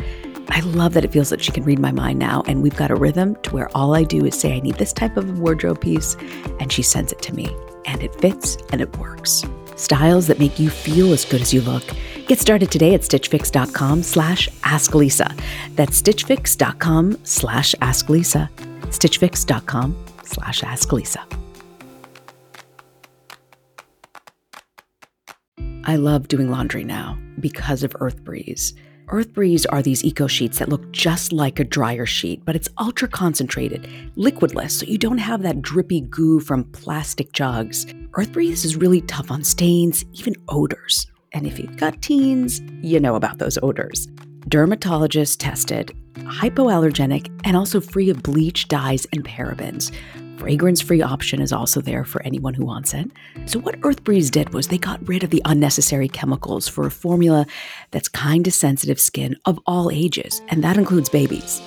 I 0.49 0.61
love 0.61 0.93
that 0.93 1.03
it 1.03 1.11
feels 1.11 1.29
that 1.29 1.43
she 1.43 1.51
can 1.51 1.63
read 1.63 1.79
my 1.79 1.91
mind 1.91 2.19
now, 2.19 2.43
and 2.47 2.61
we've 2.61 2.75
got 2.75 2.91
a 2.91 2.95
rhythm 2.95 3.35
to 3.43 3.53
where 3.53 3.75
all 3.75 3.95
I 3.95 4.03
do 4.03 4.25
is 4.25 4.35
say, 4.39 4.55
I 4.55 4.59
need 4.59 4.75
this 4.75 4.93
type 4.93 5.17
of 5.17 5.39
wardrobe 5.39 5.81
piece, 5.81 6.15
and 6.59 6.71
she 6.71 6.81
sends 6.81 7.11
it 7.11 7.21
to 7.23 7.33
me. 7.35 7.53
And 7.85 8.01
it 8.01 8.15
fits 8.21 8.57
and 8.71 8.79
it 8.81 8.97
works. 8.97 9.43
Styles 9.75 10.27
that 10.27 10.39
make 10.39 10.59
you 10.59 10.69
feel 10.69 11.13
as 11.13 11.25
good 11.25 11.41
as 11.41 11.53
you 11.53 11.61
look. 11.61 11.83
Get 12.27 12.39
started 12.39 12.71
today 12.71 12.93
at 12.93 13.01
stitchfix.com 13.01 14.03
slash 14.03 14.49
asklisa. 14.63 15.39
That's 15.75 16.01
stitchfix.com 16.01 17.19
slash 17.23 17.75
asklisa. 17.75 18.49
stitchfix.com 18.81 20.05
slash 20.23 20.61
asklisa. 20.61 21.23
I 25.87 25.97
love 25.97 26.27
doing 26.27 26.49
laundry 26.49 26.83
now 26.83 27.17
because 27.39 27.83
of 27.83 27.95
Earth 27.99 28.23
Breeze. 28.23 28.73
Earth 29.09 29.33
Breeze 29.33 29.67
are 29.67 29.83
these 29.83 30.03
eco 30.03 30.25
sheets 30.25 30.57
that 30.57 30.69
look 30.69 30.91
just 30.91 31.31
like 31.31 31.59
a 31.59 31.63
dryer 31.63 32.07
sheet, 32.07 32.43
but 32.43 32.55
it's 32.55 32.69
ultra 32.79 33.07
concentrated, 33.07 33.83
liquidless, 34.17 34.71
so 34.71 34.85
you 34.87 34.97
don't 34.97 35.19
have 35.19 35.43
that 35.43 35.61
drippy 35.61 36.01
goo 36.01 36.39
from 36.39 36.63
plastic 36.63 37.31
jugs. 37.31 37.85
Earth 38.13 38.31
Breeze 38.31 38.65
is 38.65 38.75
really 38.75 39.01
tough 39.01 39.29
on 39.29 39.43
stains, 39.43 40.03
even 40.13 40.33
odors. 40.49 41.05
And 41.33 41.45
if 41.45 41.59
you've 41.59 41.77
got 41.77 42.01
teens, 42.01 42.61
you 42.81 42.99
know 42.99 43.15
about 43.15 43.37
those 43.37 43.59
odors. 43.61 44.07
Dermatologist 44.47 45.39
tested, 45.39 45.95
hypoallergenic, 46.15 47.29
and 47.43 47.55
also 47.55 47.79
free 47.79 48.09
of 48.09 48.23
bleach, 48.23 48.67
dyes, 48.67 49.05
and 49.13 49.23
parabens. 49.23 49.91
Fragrance 50.37 50.81
free 50.81 51.01
option 51.01 51.41
is 51.41 51.51
also 51.51 51.81
there 51.81 52.05
for 52.05 52.21
anyone 52.23 52.53
who 52.53 52.65
wants 52.65 52.93
it. 52.93 53.09
So, 53.45 53.59
what 53.59 53.79
Earth 53.83 54.03
Breeze 54.03 54.29
did 54.29 54.53
was 54.53 54.67
they 54.67 54.77
got 54.77 55.07
rid 55.07 55.23
of 55.23 55.29
the 55.29 55.41
unnecessary 55.45 56.07
chemicals 56.07 56.67
for 56.67 56.85
a 56.85 56.91
formula 56.91 57.45
that's 57.91 58.07
kind 58.07 58.45
to 58.45 58.51
sensitive 58.51 58.99
skin 58.99 59.35
of 59.45 59.59
all 59.65 59.91
ages, 59.91 60.41
and 60.49 60.63
that 60.63 60.77
includes 60.77 61.09
babies. 61.09 61.61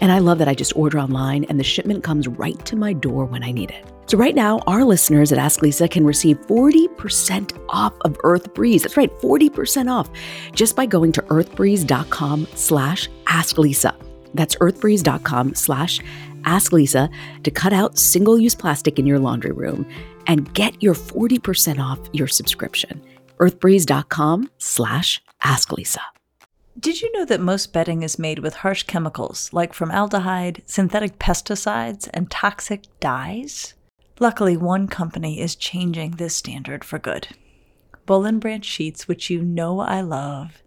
And 0.00 0.12
I 0.12 0.18
love 0.18 0.38
that 0.38 0.48
I 0.48 0.54
just 0.54 0.76
order 0.76 0.98
online 0.98 1.44
and 1.44 1.58
the 1.58 1.64
shipment 1.64 2.04
comes 2.04 2.28
right 2.28 2.64
to 2.66 2.76
my 2.76 2.92
door 2.92 3.24
when 3.24 3.42
I 3.42 3.50
need 3.50 3.70
it. 3.70 3.84
So 4.06 4.16
right 4.16 4.34
now, 4.34 4.60
our 4.60 4.84
listeners 4.84 5.32
at 5.32 5.38
Ask 5.38 5.60
Lisa 5.60 5.86
can 5.86 6.06
receive 6.06 6.38
40% 6.46 7.58
off 7.68 7.92
of 8.02 8.16
Earth 8.22 8.54
Breeze. 8.54 8.82
That's 8.82 8.96
right, 8.96 9.12
40% 9.20 9.90
off 9.92 10.08
just 10.52 10.76
by 10.76 10.86
going 10.86 11.12
to 11.12 11.22
earthbreeze.com 11.22 12.46
slash 12.54 13.08
ask 13.26 13.58
Lisa. 13.58 13.94
That's 14.34 14.54
earthbreeze.com 14.56 15.54
slash 15.54 16.00
ask 16.44 16.72
Lisa 16.72 17.08
to 17.42 17.50
cut 17.50 17.72
out 17.72 17.98
single-use 17.98 18.54
plastic 18.54 18.98
in 18.98 19.06
your 19.06 19.18
laundry 19.18 19.52
room 19.52 19.86
and 20.26 20.52
get 20.54 20.82
your 20.82 20.94
40% 20.94 21.78
off 21.78 21.98
your 22.12 22.28
subscription. 22.28 23.02
earthbreeze.com 23.38 24.50
slash 24.58 25.22
ask 25.42 25.72
Lisa. 25.72 26.00
Did 26.78 27.02
you 27.02 27.10
know 27.12 27.24
that 27.24 27.40
most 27.40 27.72
bedding 27.72 28.02
is 28.04 28.20
made 28.20 28.38
with 28.38 28.54
harsh 28.54 28.84
chemicals 28.84 29.50
like 29.52 29.74
formaldehyde, 29.74 30.62
synthetic 30.64 31.18
pesticides, 31.18 32.08
and 32.14 32.30
toxic 32.30 32.84
dyes? 33.00 33.74
Luckily, 34.20 34.56
one 34.56 34.86
company 34.86 35.40
is 35.40 35.56
changing 35.56 36.12
this 36.12 36.36
standard 36.36 36.84
for 36.84 37.00
good. 37.00 37.28
Boll 38.06 38.30
& 38.32 38.38
Branch 38.38 38.64
Sheets, 38.64 39.08
which 39.08 39.28
you 39.28 39.42
know 39.42 39.80
I 39.80 40.00
love, 40.00 40.62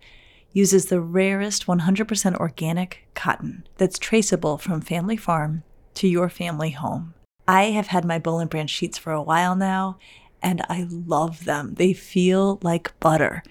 uses 0.54 0.86
the 0.86 1.02
rarest 1.02 1.68
100% 1.68 2.36
organic 2.36 3.08
cotton 3.14 3.68
that's 3.78 4.00
traceable 4.00 4.58
from 4.58 4.82
family 4.82 5.18
farm 5.18 5.64
to 5.94 6.08
your 6.08 6.30
family 6.30 6.72
home. 6.72 7.14
I 7.48 7.66
have 7.66 7.88
had 7.88 8.06
my 8.06 8.20
Boll 8.20 8.46
& 8.46 8.48
Branch 8.48 8.70
sheets 8.70 8.98
for 8.98 9.12
a 9.12 9.22
while 9.22 9.56
now, 9.56 9.98
and 10.42 10.62
I 10.70 10.88
love 10.90 11.46
them. 11.46 11.76
They 11.76 11.94
feel 11.94 12.60
like 12.62 12.98
butter. 13.00 13.44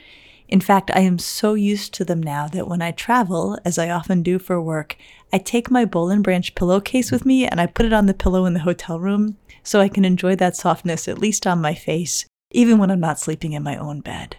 In 0.48 0.60
fact, 0.60 0.90
I 0.94 1.00
am 1.00 1.18
so 1.18 1.54
used 1.54 1.94
to 1.94 2.04
them 2.04 2.20
now 2.20 2.48
that 2.48 2.66
when 2.66 2.82
I 2.82 2.90
travel, 2.90 3.56
as 3.64 3.78
I 3.78 3.88
often 3.88 4.22
do 4.22 4.38
for 4.38 4.60
work, 4.60 4.96
I 5.32 5.38
take 5.38 5.70
my 5.70 5.84
Boll 5.84 6.16
& 6.16 6.22
Branch 6.22 6.54
pillowcase 6.54 7.12
with 7.12 7.24
me 7.24 7.46
and 7.46 7.60
I 7.60 7.66
put 7.66 7.86
it 7.86 7.92
on 7.92 8.06
the 8.06 8.14
pillow 8.14 8.46
in 8.46 8.54
the 8.54 8.60
hotel 8.60 8.98
room 8.98 9.36
so 9.62 9.80
I 9.80 9.88
can 9.88 10.04
enjoy 10.04 10.34
that 10.36 10.56
softness 10.56 11.06
at 11.06 11.18
least 11.18 11.46
on 11.46 11.60
my 11.60 11.74
face, 11.74 12.26
even 12.50 12.78
when 12.78 12.90
I'm 12.90 13.00
not 13.00 13.20
sleeping 13.20 13.52
in 13.52 13.62
my 13.62 13.76
own 13.76 14.00
bed. 14.00 14.38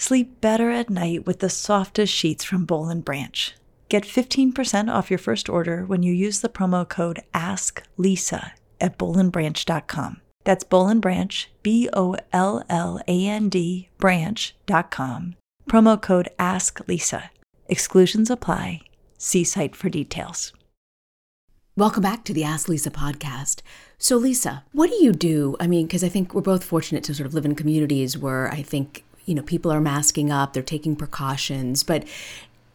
Sleep 0.00 0.40
better 0.40 0.70
at 0.70 0.88
night 0.88 1.26
with 1.26 1.40
the 1.40 1.50
softest 1.50 2.10
sheets 2.10 2.42
from 2.42 2.64
Boll 2.64 2.94
& 2.94 3.02
Branch. 3.02 3.54
Get 3.90 4.04
15% 4.04 4.90
off 4.90 5.10
your 5.10 5.18
first 5.18 5.50
order 5.50 5.84
when 5.84 6.02
you 6.02 6.14
use 6.14 6.40
the 6.40 6.48
promo 6.48 6.88
code 6.88 7.20
ASKLISA 7.34 8.52
at 8.80 8.96
bollandbranch.com. 8.96 10.22
That's 10.44 10.64
Boll 10.64 10.94
& 10.94 11.00
Branch, 11.00 11.50
B 11.62 11.90
O 11.92 12.16
L 12.32 12.64
L 12.70 12.98
A 13.06 13.26
N 13.26 13.50
D, 13.50 13.90
branch.com. 13.98 15.36
Promo 15.68 16.00
code 16.00 16.30
ASKLISA. 16.38 17.28
Exclusions 17.68 18.30
apply. 18.30 18.80
See 19.18 19.44
site 19.44 19.76
for 19.76 19.90
details. 19.90 20.54
Welcome 21.76 22.02
back 22.02 22.24
to 22.24 22.32
the 22.32 22.44
Ask 22.44 22.68
Lisa 22.68 22.90
podcast. 22.90 23.60
So, 23.98 24.16
Lisa, 24.16 24.64
what 24.72 24.88
do 24.88 24.96
you 24.96 25.12
do? 25.12 25.56
I 25.60 25.66
mean, 25.66 25.86
because 25.86 26.02
I 26.02 26.08
think 26.08 26.32
we're 26.32 26.40
both 26.40 26.64
fortunate 26.64 27.04
to 27.04 27.14
sort 27.14 27.26
of 27.26 27.34
live 27.34 27.44
in 27.44 27.54
communities 27.54 28.16
where 28.16 28.50
I 28.50 28.62
think, 28.62 29.04
you 29.30 29.36
know, 29.36 29.42
people 29.42 29.70
are 29.70 29.80
masking 29.80 30.32
up, 30.32 30.52
they're 30.52 30.62
taking 30.62 30.96
precautions. 30.96 31.84
But 31.84 32.04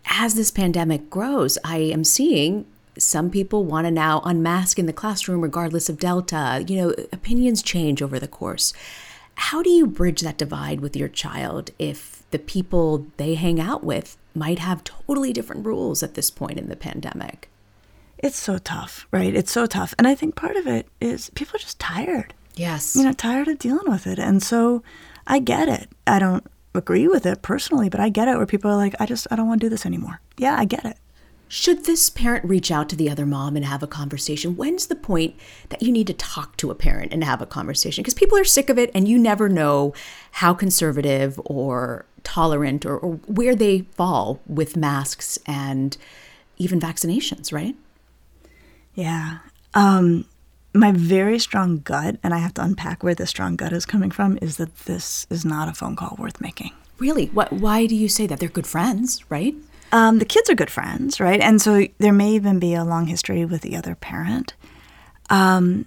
as 0.10 0.36
this 0.36 0.52
pandemic 0.52 1.10
grows, 1.10 1.58
I 1.66 1.80
am 1.80 2.06
seeing 2.06 2.66
some 2.98 3.30
people 3.30 3.66
want 3.66 3.86
to 3.86 3.92
now 3.92 4.22
unmask 4.24 4.80
in 4.80 4.86
the 4.86 4.94
classroom 4.94 5.42
regardless 5.42 5.90
of 5.90 6.00
Delta. 6.00 6.64
You 6.66 6.78
know, 6.78 6.90
opinions 7.12 7.62
change 7.62 8.02
over 8.02 8.20
the 8.20 8.28
course. 8.30 8.72
How 9.36 9.62
do 9.62 9.70
you 9.70 9.86
bridge 9.86 10.22
that 10.22 10.38
divide 10.38 10.80
with 10.80 10.96
your 10.96 11.10
child 11.10 11.72
if 11.78 12.24
the 12.32 12.40
people 12.40 13.06
they 13.18 13.36
hang 13.36 13.60
out 13.60 13.84
with 13.84 14.16
might 14.34 14.60
have 14.60 14.86
totally 14.86 15.34
different 15.34 15.66
rules 15.66 16.02
at 16.04 16.14
this 16.14 16.32
point 16.32 16.58
in 16.58 16.70
the 16.70 16.78
pandemic? 16.78 17.50
It's 18.18 18.40
so 18.40 18.60
tough, 18.60 19.08
right? 19.12 19.36
It's 19.36 19.52
so 19.52 19.66
tough. 19.66 19.94
And 19.98 20.08
I 20.08 20.16
think 20.16 20.36
part 20.36 20.56
of 20.56 20.68
it 20.68 20.88
is 21.02 21.32
people 21.32 21.58
are 21.58 21.60
just 21.60 21.82
tired. 21.82 22.34
Yes. 22.56 22.96
You 22.96 23.04
know, 23.04 23.12
tired 23.12 23.50
of 23.50 23.60
dealing 23.60 23.92
with 23.92 24.08
it. 24.08 24.20
And 24.20 24.42
so 24.42 24.84
I 25.28 25.40
get 25.40 25.70
it. 25.70 25.90
I 26.06 26.20
don't 26.20 26.46
agree 26.74 27.08
with 27.08 27.26
it 27.26 27.42
personally, 27.42 27.90
but 27.90 28.00
I 28.00 28.10
get 28.10 28.28
it 28.28 28.38
where 28.38 28.46
people 28.46 28.70
are 28.70 28.76
like, 28.76 28.96
I 29.00 29.06
just, 29.06 29.28
I 29.32 29.36
don't 29.36 29.48
want 29.48 29.62
to 29.62 29.66
do 29.66 29.70
this 29.70 29.86
anymore. 29.86 30.22
Yeah, 30.38 30.56
I 30.58 30.66
get 30.66 30.86
it. 30.86 30.98
Should 31.48 31.86
this 31.86 32.10
parent 32.10 32.44
reach 32.46 32.72
out 32.72 32.90
to 32.90 32.96
the 32.96 33.10
other 33.10 33.26
mom 33.26 33.56
and 33.56 33.64
have 33.66 33.84
a 33.84 33.88
conversation? 33.88 34.56
When's 34.56 34.88
the 34.88 34.96
point 34.96 35.36
that 35.70 35.82
you 35.82 35.92
need 35.92 36.08
to 36.08 36.14
talk 36.14 36.58
to 36.58 36.72
a 36.72 36.76
parent 36.76 37.14
and 37.14 37.24
have 37.24 37.42
a 37.42 37.46
conversation? 37.46 38.02
Because 38.02 38.16
people 38.16 38.38
are 38.38 38.44
sick 38.44 38.70
of 38.70 38.80
it 38.80 38.90
and 38.96 39.08
you 39.08 39.18
never 39.18 39.48
know 39.48 39.94
how 40.32 40.54
conservative 40.54 41.40
or 41.46 42.06
tolerant 42.24 42.86
or, 42.86 42.98
or 42.98 43.14
where 43.28 43.56
they 43.56 43.82
fall 43.96 44.42
with 44.48 44.76
masks 44.76 45.38
and 45.46 45.98
even 46.58 46.80
vaccinations, 46.80 47.54
right? 47.54 47.76
Yeah. 48.96 49.38
Um, 49.76 50.26
my 50.76 50.92
very 50.92 51.40
strong 51.40 51.80
gut, 51.80 52.18
and 52.22 52.34
I 52.34 52.40
have 52.40 52.54
to 52.56 52.64
unpack 52.64 53.02
where 53.02 53.16
this 53.16 53.30
strong 53.30 53.56
gut 53.56 53.74
is 53.74 53.86
coming 53.86 54.12
from, 54.12 54.38
is 54.42 54.58
that 54.58 54.76
this 54.86 55.26
is 55.30 55.46
not 55.46 55.70
a 55.70 55.74
phone 55.74 55.96
call 55.96 56.16
worth 56.20 56.42
making. 56.42 56.72
Really? 57.00 57.28
What, 57.28 57.52
why 57.52 57.86
do 57.88 57.96
you 57.96 58.10
say 58.10 58.28
that? 58.28 58.40
They're 58.40 58.50
good 58.50 58.68
friends, 58.68 59.24
right? 59.30 59.56
Um, 59.92 60.20
the 60.20 60.26
kids 60.26 60.50
are 60.50 60.56
good 60.56 60.70
friends, 60.70 61.20
right? 61.20 61.40
And 61.40 61.62
so 61.62 61.88
there 62.00 62.14
may 62.14 62.32
even 62.32 62.60
be 62.60 62.74
a 62.74 62.84
long 62.84 63.08
history 63.08 63.46
with 63.46 63.62
the 63.62 63.76
other 63.76 63.96
parent. 63.96 64.54
Um, 65.30 65.86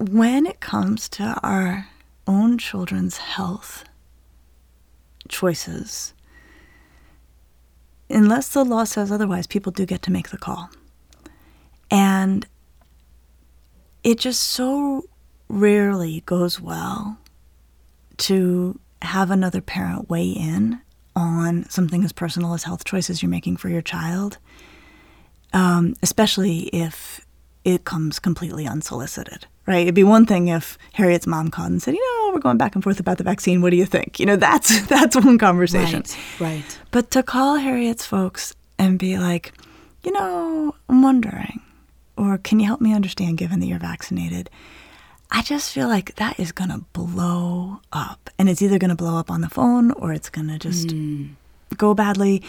when 0.00 0.46
it 0.46 0.60
comes 0.60 1.08
to 1.10 1.38
our 1.42 1.88
own 2.26 2.58
children's 2.58 3.16
health 3.18 3.84
choices, 5.28 6.14
unless 8.08 8.48
the 8.48 8.64
law 8.64 8.84
says 8.84 9.10
otherwise, 9.10 9.46
people 9.46 9.72
do 9.72 9.84
get 9.84 10.02
to 10.02 10.12
make 10.12 10.28
the 10.28 10.38
call. 10.38 10.70
And 11.90 12.46
it 14.08 14.18
just 14.18 14.40
so 14.40 15.04
rarely 15.50 16.22
goes 16.24 16.58
well 16.58 17.18
to 18.16 18.80
have 19.02 19.30
another 19.30 19.60
parent 19.60 20.08
weigh 20.08 20.30
in 20.30 20.80
on 21.14 21.68
something 21.68 22.02
as 22.02 22.12
personal 22.12 22.54
as 22.54 22.62
health 22.62 22.84
choices 22.84 23.22
you're 23.22 23.28
making 23.28 23.58
for 23.58 23.68
your 23.68 23.82
child, 23.82 24.38
um, 25.52 25.94
especially 26.02 26.70
if 26.72 27.20
it 27.66 27.84
comes 27.84 28.18
completely 28.18 28.66
unsolicited, 28.66 29.46
right? 29.66 29.82
It'd 29.82 29.94
be 29.94 30.04
one 30.04 30.24
thing 30.24 30.48
if 30.48 30.78
Harriet's 30.94 31.26
mom 31.26 31.50
called 31.50 31.70
and 31.72 31.82
said, 31.82 31.92
"You 31.92 32.00
know, 32.00 32.32
we're 32.32 32.40
going 32.40 32.56
back 32.56 32.74
and 32.74 32.82
forth 32.82 32.98
about 32.98 33.18
the 33.18 33.24
vaccine. 33.24 33.60
What 33.60 33.70
do 33.70 33.76
you 33.76 33.84
think?" 33.84 34.18
You 34.18 34.24
know, 34.24 34.36
that's 34.48 34.86
that's 34.86 35.16
one 35.16 35.36
conversation. 35.36 36.02
Right. 36.40 36.48
Right. 36.48 36.78
But 36.92 37.10
to 37.10 37.22
call 37.22 37.56
Harriet's 37.56 38.06
folks 38.06 38.54
and 38.78 38.98
be 38.98 39.18
like, 39.18 39.52
"You 40.02 40.12
know, 40.12 40.74
I'm 40.88 41.02
wondering, 41.02 41.60
or 42.18 42.38
can 42.38 42.60
you 42.60 42.66
help 42.66 42.80
me 42.80 42.92
understand, 42.92 43.38
given 43.38 43.60
that 43.60 43.66
you're 43.66 43.78
vaccinated?" 43.78 44.50
I 45.30 45.42
just 45.42 45.72
feel 45.72 45.88
like 45.88 46.14
that 46.16 46.40
is 46.40 46.52
going 46.52 46.70
to 46.70 46.84
blow 46.92 47.80
up. 47.92 48.30
And 48.38 48.48
it's 48.48 48.62
either 48.62 48.78
going 48.78 48.90
to 48.90 48.96
blow 48.96 49.18
up 49.18 49.30
on 49.30 49.40
the 49.42 49.50
phone 49.50 49.90
or 49.92 50.12
it's 50.12 50.30
going 50.30 50.48
to 50.48 50.58
just 50.58 50.88
mm. 50.88 51.30
go 51.76 51.94
badly. 51.94 52.42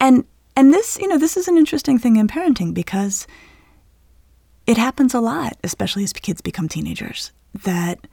And 0.00 0.24
and 0.56 0.72
this, 0.72 0.98
you 0.98 1.06
know, 1.06 1.18
this 1.18 1.36
is 1.36 1.48
an 1.48 1.58
interesting 1.58 1.98
thing 1.98 2.16
in 2.16 2.26
parenting 2.26 2.72
because 2.72 3.26
it 4.66 4.78
happens 4.78 5.14
a 5.14 5.20
lot, 5.20 5.56
especially 5.62 6.02
as 6.02 6.12
kids 6.12 6.40
become 6.40 6.68
teenagers, 6.68 7.30
that 7.62 8.06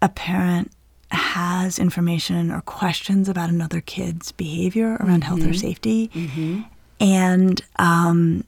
a 0.00 0.08
parent 0.08 0.70
has 1.10 1.78
information 1.78 2.50
or 2.50 2.62
questions 2.62 3.28
about 3.28 3.50
another 3.50 3.80
kid's 3.80 4.32
behavior 4.32 4.94
around 5.00 5.22
mm-hmm. 5.22 5.22
health 5.22 5.40
or 5.40 5.46
mm-hmm. 5.46 5.52
safety. 5.54 6.08
Mm-hmm. 6.14 6.60
And 7.00 7.60
um, 7.76 8.44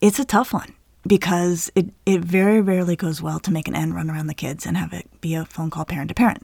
it's 0.00 0.18
a 0.18 0.24
tough 0.24 0.52
one 0.52 0.74
because 1.06 1.70
it, 1.74 1.90
it 2.06 2.20
very 2.22 2.60
rarely 2.60 2.96
goes 2.96 3.20
well 3.20 3.38
to 3.40 3.52
make 3.52 3.68
an 3.68 3.74
end 3.74 3.94
run 3.94 4.10
around 4.10 4.26
the 4.26 4.34
kids 4.34 4.66
and 4.66 4.76
have 4.76 4.92
it 4.92 5.08
be 5.20 5.34
a 5.34 5.44
phone 5.44 5.70
call 5.70 5.84
parent 5.84 6.08
to 6.08 6.14
parent. 6.14 6.42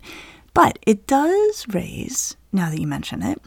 But 0.52 0.78
it 0.86 1.06
does 1.06 1.66
raise, 1.68 2.36
now 2.52 2.70
that 2.70 2.80
you 2.80 2.86
mention 2.86 3.22
it, 3.22 3.40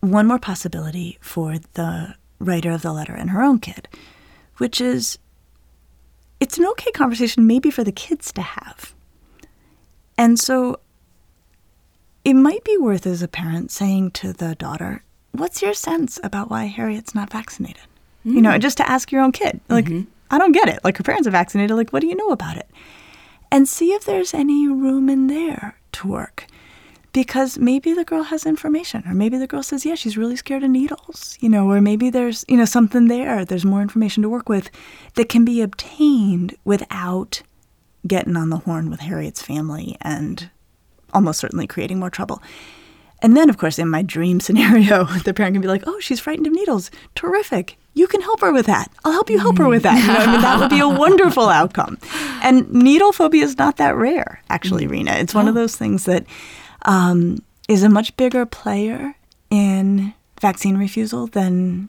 one 0.00 0.26
more 0.26 0.38
possibility 0.38 1.18
for 1.20 1.56
the 1.74 2.14
writer 2.38 2.70
of 2.70 2.82
the 2.82 2.92
letter 2.92 3.14
and 3.14 3.30
her 3.30 3.42
own 3.42 3.58
kid, 3.58 3.88
which 4.58 4.80
is 4.80 5.18
it's 6.40 6.58
an 6.58 6.66
okay 6.66 6.90
conversation 6.90 7.46
maybe 7.46 7.70
for 7.70 7.84
the 7.84 7.92
kids 7.92 8.32
to 8.32 8.42
have. 8.42 8.94
And 10.18 10.38
so 10.38 10.80
it 12.24 12.34
might 12.34 12.64
be 12.64 12.76
worth 12.76 13.06
as 13.06 13.22
a 13.22 13.28
parent 13.28 13.70
saying 13.70 14.10
to 14.12 14.32
the 14.32 14.54
daughter, 14.54 15.02
What's 15.32 15.62
your 15.62 15.74
sense 15.74 16.20
about 16.22 16.50
why 16.50 16.66
Harriet's 16.66 17.14
not 17.14 17.32
vaccinated? 17.32 17.82
Mm. 18.26 18.34
You 18.34 18.42
know, 18.42 18.58
just 18.58 18.76
to 18.78 18.88
ask 18.90 19.12
your 19.12 19.22
own 19.22 19.32
kid, 19.32 19.60
like, 19.68 19.86
mm-hmm. 19.86 20.10
I 20.30 20.38
don't 20.38 20.52
get 20.52 20.68
it. 20.68 20.80
Like, 20.84 20.96
her 20.96 21.04
parents 21.04 21.26
are 21.28 21.30
vaccinated. 21.32 21.76
Like, 21.76 21.90
what 21.92 22.00
do 22.00 22.06
you 22.06 22.16
know 22.16 22.30
about 22.30 22.56
it? 22.56 22.68
And 23.52 23.68
see 23.68 23.92
if 23.92 24.04
there's 24.04 24.34
any 24.34 24.66
room 24.68 25.08
in 25.08 25.26
there 25.28 25.76
to 25.92 26.08
work. 26.08 26.46
because 27.14 27.58
maybe 27.58 27.94
the 27.94 28.04
girl 28.04 28.24
has 28.24 28.44
information 28.44 29.02
or 29.06 29.14
maybe 29.14 29.38
the 29.38 29.46
girl 29.46 29.62
says 29.62 29.86
yeah 29.86 29.94
she's 29.94 30.18
really 30.18 30.36
scared 30.36 30.62
of 30.64 30.70
needles 30.70 31.38
you 31.40 31.48
know 31.48 31.70
or 31.70 31.80
maybe 31.80 32.10
there's 32.10 32.44
you 32.48 32.56
know 32.56 32.64
something 32.66 33.06
there 33.08 33.44
there's 33.44 33.64
more 33.64 33.80
information 33.80 34.22
to 34.22 34.28
work 34.28 34.48
with 34.48 34.68
that 35.14 35.28
can 35.30 35.44
be 35.44 35.62
obtained 35.62 36.54
without 36.64 37.42
getting 38.06 38.36
on 38.36 38.50
the 38.50 38.58
horn 38.58 38.90
with 38.90 39.00
harriet's 39.00 39.40
family 39.40 39.96
and 40.02 40.50
almost 41.14 41.38
certainly 41.40 41.66
creating 41.66 41.98
more 41.98 42.10
trouble 42.10 42.42
and 43.22 43.36
then 43.36 43.48
of 43.48 43.56
course 43.56 43.78
in 43.78 43.88
my 43.88 44.02
dream 44.02 44.40
scenario 44.46 45.04
the 45.24 45.32
parent 45.32 45.54
can 45.54 45.62
be 45.62 45.68
like 45.68 45.84
oh 45.86 46.00
she's 46.00 46.20
frightened 46.20 46.46
of 46.48 46.52
needles 46.52 46.90
terrific 47.14 47.78
you 47.94 48.06
can 48.06 48.20
help 48.20 48.40
her 48.40 48.52
with 48.52 48.66
that. 48.66 48.90
I'll 49.04 49.12
help 49.12 49.30
you 49.30 49.38
help 49.38 49.58
her 49.58 49.68
with 49.68 49.84
that. 49.84 49.98
You 50.00 50.06
know, 50.06 50.18
I 50.18 50.26
mean, 50.32 50.40
that 50.42 50.58
would 50.58 50.70
be 50.70 50.80
a 50.80 50.88
wonderful 51.04 51.48
outcome. 51.48 51.98
And 52.42 52.70
needle 52.72 53.12
phobia 53.12 53.44
is 53.44 53.56
not 53.56 53.76
that 53.76 53.96
rare, 53.96 54.42
actually, 54.50 54.86
Reena. 54.86 55.20
It's 55.20 55.34
one 55.34 55.48
of 55.48 55.54
those 55.54 55.76
things 55.76 56.04
that 56.04 56.26
um, 56.82 57.42
is 57.68 57.82
a 57.82 57.88
much 57.88 58.16
bigger 58.16 58.44
player 58.46 59.14
in 59.50 60.12
vaccine 60.40 60.76
refusal 60.76 61.28
than 61.28 61.88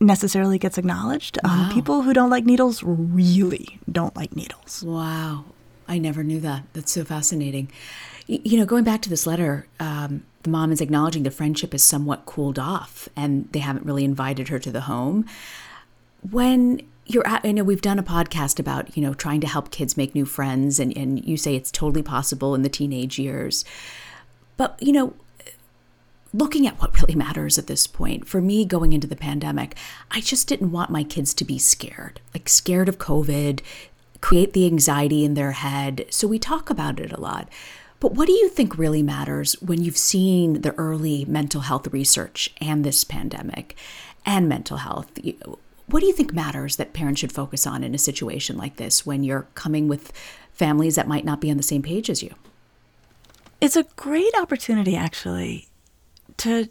necessarily 0.00 0.58
gets 0.58 0.78
acknowledged. 0.78 1.38
Um, 1.44 1.50
wow. 1.50 1.66
Um, 1.66 1.74
people 1.74 2.02
who 2.02 2.12
don't 2.12 2.30
like 2.30 2.44
needles 2.44 2.82
really 2.82 3.78
don't 3.90 4.14
like 4.16 4.36
needles. 4.36 4.82
Wow. 4.86 5.46
I 5.86 5.98
never 5.98 6.22
knew 6.22 6.40
that. 6.40 6.64
That's 6.72 6.92
so 6.92 7.04
fascinating. 7.04 7.70
You 8.26 8.58
know, 8.58 8.64
going 8.64 8.84
back 8.84 9.02
to 9.02 9.10
this 9.10 9.26
letter, 9.26 9.66
um, 9.78 10.24
the 10.44 10.50
mom 10.50 10.72
is 10.72 10.80
acknowledging 10.80 11.24
the 11.24 11.30
friendship 11.30 11.72
has 11.72 11.82
somewhat 11.82 12.26
cooled 12.26 12.58
off 12.58 13.08
and 13.16 13.50
they 13.52 13.58
haven't 13.58 13.84
really 13.84 14.04
invited 14.04 14.48
her 14.48 14.58
to 14.58 14.70
the 14.70 14.82
home. 14.82 15.26
When 16.30 16.80
you're 17.06 17.26
at, 17.26 17.44
I 17.44 17.52
know 17.52 17.64
we've 17.64 17.82
done 17.82 17.98
a 17.98 18.02
podcast 18.02 18.58
about, 18.58 18.96
you 18.96 19.02
know, 19.02 19.12
trying 19.12 19.42
to 19.42 19.46
help 19.46 19.70
kids 19.70 19.96
make 19.96 20.14
new 20.14 20.24
friends, 20.24 20.80
and, 20.80 20.96
and 20.96 21.22
you 21.22 21.36
say 21.36 21.54
it's 21.54 21.70
totally 21.70 22.02
possible 22.02 22.54
in 22.54 22.62
the 22.62 22.70
teenage 22.70 23.18
years. 23.18 23.64
But, 24.56 24.82
you 24.82 24.92
know, 24.92 25.14
looking 26.32 26.66
at 26.66 26.80
what 26.80 26.98
really 27.00 27.14
matters 27.14 27.58
at 27.58 27.66
this 27.66 27.86
point, 27.86 28.26
for 28.26 28.40
me 28.40 28.64
going 28.64 28.94
into 28.94 29.06
the 29.06 29.16
pandemic, 29.16 29.76
I 30.10 30.20
just 30.20 30.48
didn't 30.48 30.72
want 30.72 30.90
my 30.90 31.04
kids 31.04 31.34
to 31.34 31.44
be 31.44 31.58
scared, 31.58 32.20
like 32.32 32.48
scared 32.48 32.88
of 32.88 32.98
COVID, 32.98 33.60
create 34.22 34.54
the 34.54 34.64
anxiety 34.64 35.24
in 35.24 35.34
their 35.34 35.52
head. 35.52 36.06
So 36.08 36.26
we 36.26 36.38
talk 36.38 36.70
about 36.70 37.00
it 37.00 37.12
a 37.12 37.20
lot. 37.20 37.50
But 38.04 38.12
what 38.12 38.26
do 38.26 38.34
you 38.34 38.50
think 38.50 38.76
really 38.76 39.02
matters 39.02 39.54
when 39.62 39.82
you've 39.82 39.96
seen 39.96 40.60
the 40.60 40.72
early 40.72 41.24
mental 41.24 41.62
health 41.62 41.86
research 41.86 42.52
and 42.60 42.84
this 42.84 43.02
pandemic 43.02 43.78
and 44.26 44.46
mental 44.46 44.76
health? 44.76 45.18
What 45.86 46.00
do 46.00 46.06
you 46.06 46.12
think 46.12 46.34
matters 46.34 46.76
that 46.76 46.92
parents 46.92 47.22
should 47.22 47.32
focus 47.32 47.66
on 47.66 47.82
in 47.82 47.94
a 47.94 47.98
situation 47.98 48.58
like 48.58 48.76
this 48.76 49.06
when 49.06 49.24
you're 49.24 49.46
coming 49.54 49.88
with 49.88 50.12
families 50.52 50.96
that 50.96 51.08
might 51.08 51.24
not 51.24 51.40
be 51.40 51.50
on 51.50 51.56
the 51.56 51.62
same 51.62 51.80
page 51.80 52.10
as 52.10 52.22
you? 52.22 52.34
It's 53.62 53.74
a 53.74 53.84
great 53.96 54.34
opportunity, 54.38 54.96
actually, 54.96 55.68
to 56.36 56.68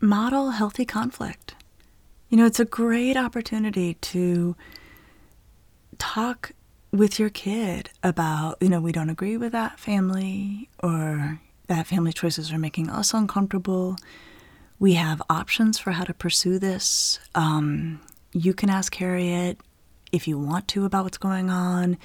model 0.00 0.52
healthy 0.52 0.86
conflict. 0.86 1.56
You 2.30 2.38
know, 2.38 2.46
it's 2.46 2.58
a 2.58 2.64
great 2.64 3.18
opportunity 3.18 3.98
to 4.00 4.56
talk 5.98 6.52
with 6.94 7.18
your 7.18 7.28
kid 7.28 7.90
about, 8.04 8.56
you 8.60 8.68
know, 8.68 8.80
we 8.80 8.92
don't 8.92 9.10
agree 9.10 9.36
with 9.36 9.50
that 9.50 9.80
family 9.80 10.68
or 10.80 11.40
that 11.66 11.88
family 11.88 12.12
choices 12.12 12.52
are 12.52 12.58
making 12.58 12.88
us 12.88 13.12
uncomfortable. 13.12 13.96
We 14.78 14.94
have 14.94 15.20
options 15.28 15.76
for 15.78 15.90
how 15.90 16.04
to 16.04 16.14
pursue 16.14 16.60
this. 16.60 17.18
Um, 17.34 18.00
you 18.32 18.54
can 18.54 18.70
ask 18.70 18.94
Harriet 18.94 19.58
if 20.12 20.28
you 20.28 20.38
want 20.38 20.68
to 20.68 20.84
about 20.84 21.02
what's 21.04 21.18
going 21.18 21.50
on. 21.50 21.98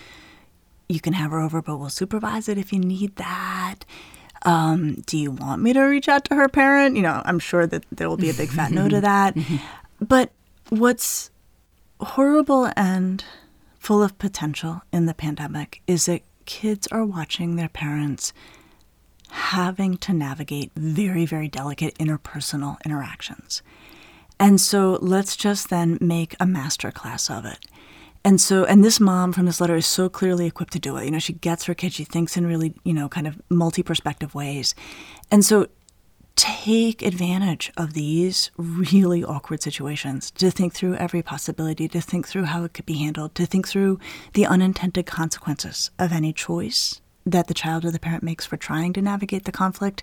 You 0.88 1.00
can 1.00 1.14
have 1.14 1.30
her 1.32 1.40
over, 1.40 1.62
but 1.62 1.78
we'll 1.78 1.90
supervise 1.90 2.50
it 2.50 2.58
if 2.58 2.74
you 2.74 2.80
need 2.80 3.16
that. 3.18 3.86
Um, 4.44 4.96
do 5.06 5.20
you 5.20 5.30
want 5.30 5.62
me 5.62 5.72
to 5.74 5.82
reach 5.82 6.10
out 6.10 6.26
to 6.26 6.36
her 6.36 6.50
parent? 6.50 6.96
You 6.96 7.04
know, 7.04 7.22
I'm 7.26 7.38
sure 7.38 7.68
that 7.68 7.86
there 7.92 8.10
will 8.10 8.18
be 8.18 8.32
a 8.32 8.34
big 8.34 8.50
fat 8.50 8.72
no 8.72 8.90
to 8.90 9.02
that. 9.02 9.38
But 10.02 10.32
what's 10.70 11.30
horrible 12.00 12.72
and 12.76 13.24
full 13.90 14.04
of 14.04 14.20
potential 14.20 14.84
in 14.94 15.08
the 15.08 15.16
pandemic 15.16 15.82
is 15.88 16.06
that 16.06 16.22
kids 16.46 16.86
are 16.92 17.04
watching 17.04 17.56
their 17.56 17.68
parents 17.68 18.32
having 19.32 19.98
to 19.98 20.14
navigate 20.14 20.72
very, 20.76 21.26
very 21.26 21.48
delicate 21.48 21.98
interpersonal 21.98 22.78
interactions. 22.86 23.64
And 24.40 24.62
so 24.62 25.00
let's 25.02 25.36
just 25.36 25.72
then 25.72 25.98
make 26.00 26.36
a 26.40 26.46
master 26.46 26.92
class 26.92 27.32
of 27.32 27.46
it. 27.46 27.58
And 28.24 28.40
so, 28.40 28.64
and 28.64 28.84
this 28.84 29.00
mom 29.00 29.34
from 29.34 29.48
this 29.48 29.60
letter 29.60 29.78
is 29.78 29.88
so 29.88 30.08
clearly 30.08 30.46
equipped 30.46 30.74
to 30.74 30.80
do 30.80 30.96
it. 30.98 31.06
You 31.06 31.12
know, 31.12 31.18
she 31.18 31.34
gets 31.34 31.64
her 31.64 31.74
kid, 31.74 31.92
she 31.92 32.04
thinks 32.04 32.38
in 32.38 32.46
really, 32.46 32.76
you 32.84 32.94
know, 32.94 33.10
kind 33.10 33.26
of 33.26 33.42
multi 33.50 33.82
perspective 33.82 34.36
ways. 34.36 34.76
And 35.32 35.44
so 35.44 35.68
take 36.40 37.02
advantage 37.02 37.70
of 37.76 37.92
these 37.92 38.50
really 38.56 39.26
awkward 39.26 39.62
situations 39.62 40.32
to 40.32 40.50
think 40.50 40.74
through 40.74 40.96
every 40.96 41.22
possibility, 41.22 41.86
to 41.90 42.00
think 42.00 42.26
through 42.26 42.46
how 42.46 42.64
it 42.64 42.74
could 42.74 42.86
be 42.86 42.94
handled, 42.94 43.36
to 43.36 43.46
think 43.46 43.68
through 43.68 44.00
the 44.32 44.46
unintended 44.46 45.06
consequences 45.06 45.92
of 46.00 46.14
any 46.14 46.32
choice 46.32 47.02
that 47.26 47.48
the 47.48 47.54
child 47.54 47.84
or 47.84 47.92
the 47.92 48.00
parent 48.00 48.24
makes 48.24 48.46
for 48.46 48.56
trying 48.56 48.94
to 48.94 49.02
navigate 49.02 49.44
the 49.44 49.52
conflict. 49.52 50.02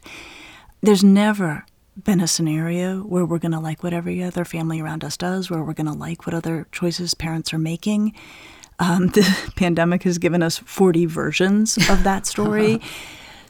There's 0.83 1.03
never 1.03 1.64
been 2.05 2.20
a 2.20 2.29
scenario 2.29 2.99
where 3.01 3.25
we're 3.25 3.38
going 3.38 3.53
to 3.53 3.59
like 3.59 3.83
what 3.83 3.94
every 3.94 4.22
other 4.22 4.44
family 4.44 4.79
around 4.79 5.05
us 5.05 5.16
does, 5.16 5.49
where 5.49 5.64
we're 5.64 5.72
going 5.72 5.87
to 5.87 5.94
like 5.94 6.27
what 6.27 6.35
other 6.35 6.66
choices 6.70 7.14
parents 7.14 7.55
are 7.55 7.59
making. 7.59 8.14
Um, 8.79 9.07
the 9.14 9.53
pandemic 9.57 10.03
has 10.03 10.18
given 10.18 10.42
us 10.42 10.59
40 10.59 11.07
versions 11.07 11.79
of 11.88 12.05
that 12.05 12.27
story. 12.27 12.83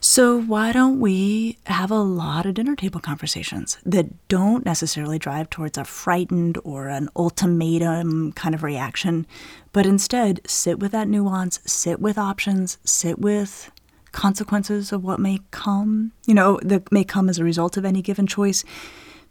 So, 0.08 0.40
why 0.40 0.70
don't 0.70 1.00
we 1.00 1.58
have 1.66 1.90
a 1.90 1.98
lot 1.98 2.46
of 2.46 2.54
dinner 2.54 2.76
table 2.76 3.00
conversations 3.00 3.76
that 3.84 4.28
don't 4.28 4.64
necessarily 4.64 5.18
drive 5.18 5.50
towards 5.50 5.76
a 5.76 5.84
frightened 5.84 6.58
or 6.62 6.86
an 6.86 7.08
ultimatum 7.16 8.30
kind 8.32 8.54
of 8.54 8.62
reaction, 8.62 9.26
but 9.72 9.84
instead 9.84 10.48
sit 10.48 10.78
with 10.78 10.92
that 10.92 11.08
nuance, 11.08 11.58
sit 11.66 11.98
with 11.98 12.18
options, 12.18 12.78
sit 12.84 13.18
with 13.18 13.72
consequences 14.12 14.92
of 14.92 15.02
what 15.02 15.18
may 15.18 15.40
come, 15.50 16.12
you 16.24 16.34
know, 16.34 16.60
that 16.62 16.92
may 16.92 17.02
come 17.02 17.28
as 17.28 17.40
a 17.40 17.44
result 17.44 17.76
of 17.76 17.84
any 17.84 18.00
given 18.00 18.28
choice. 18.28 18.62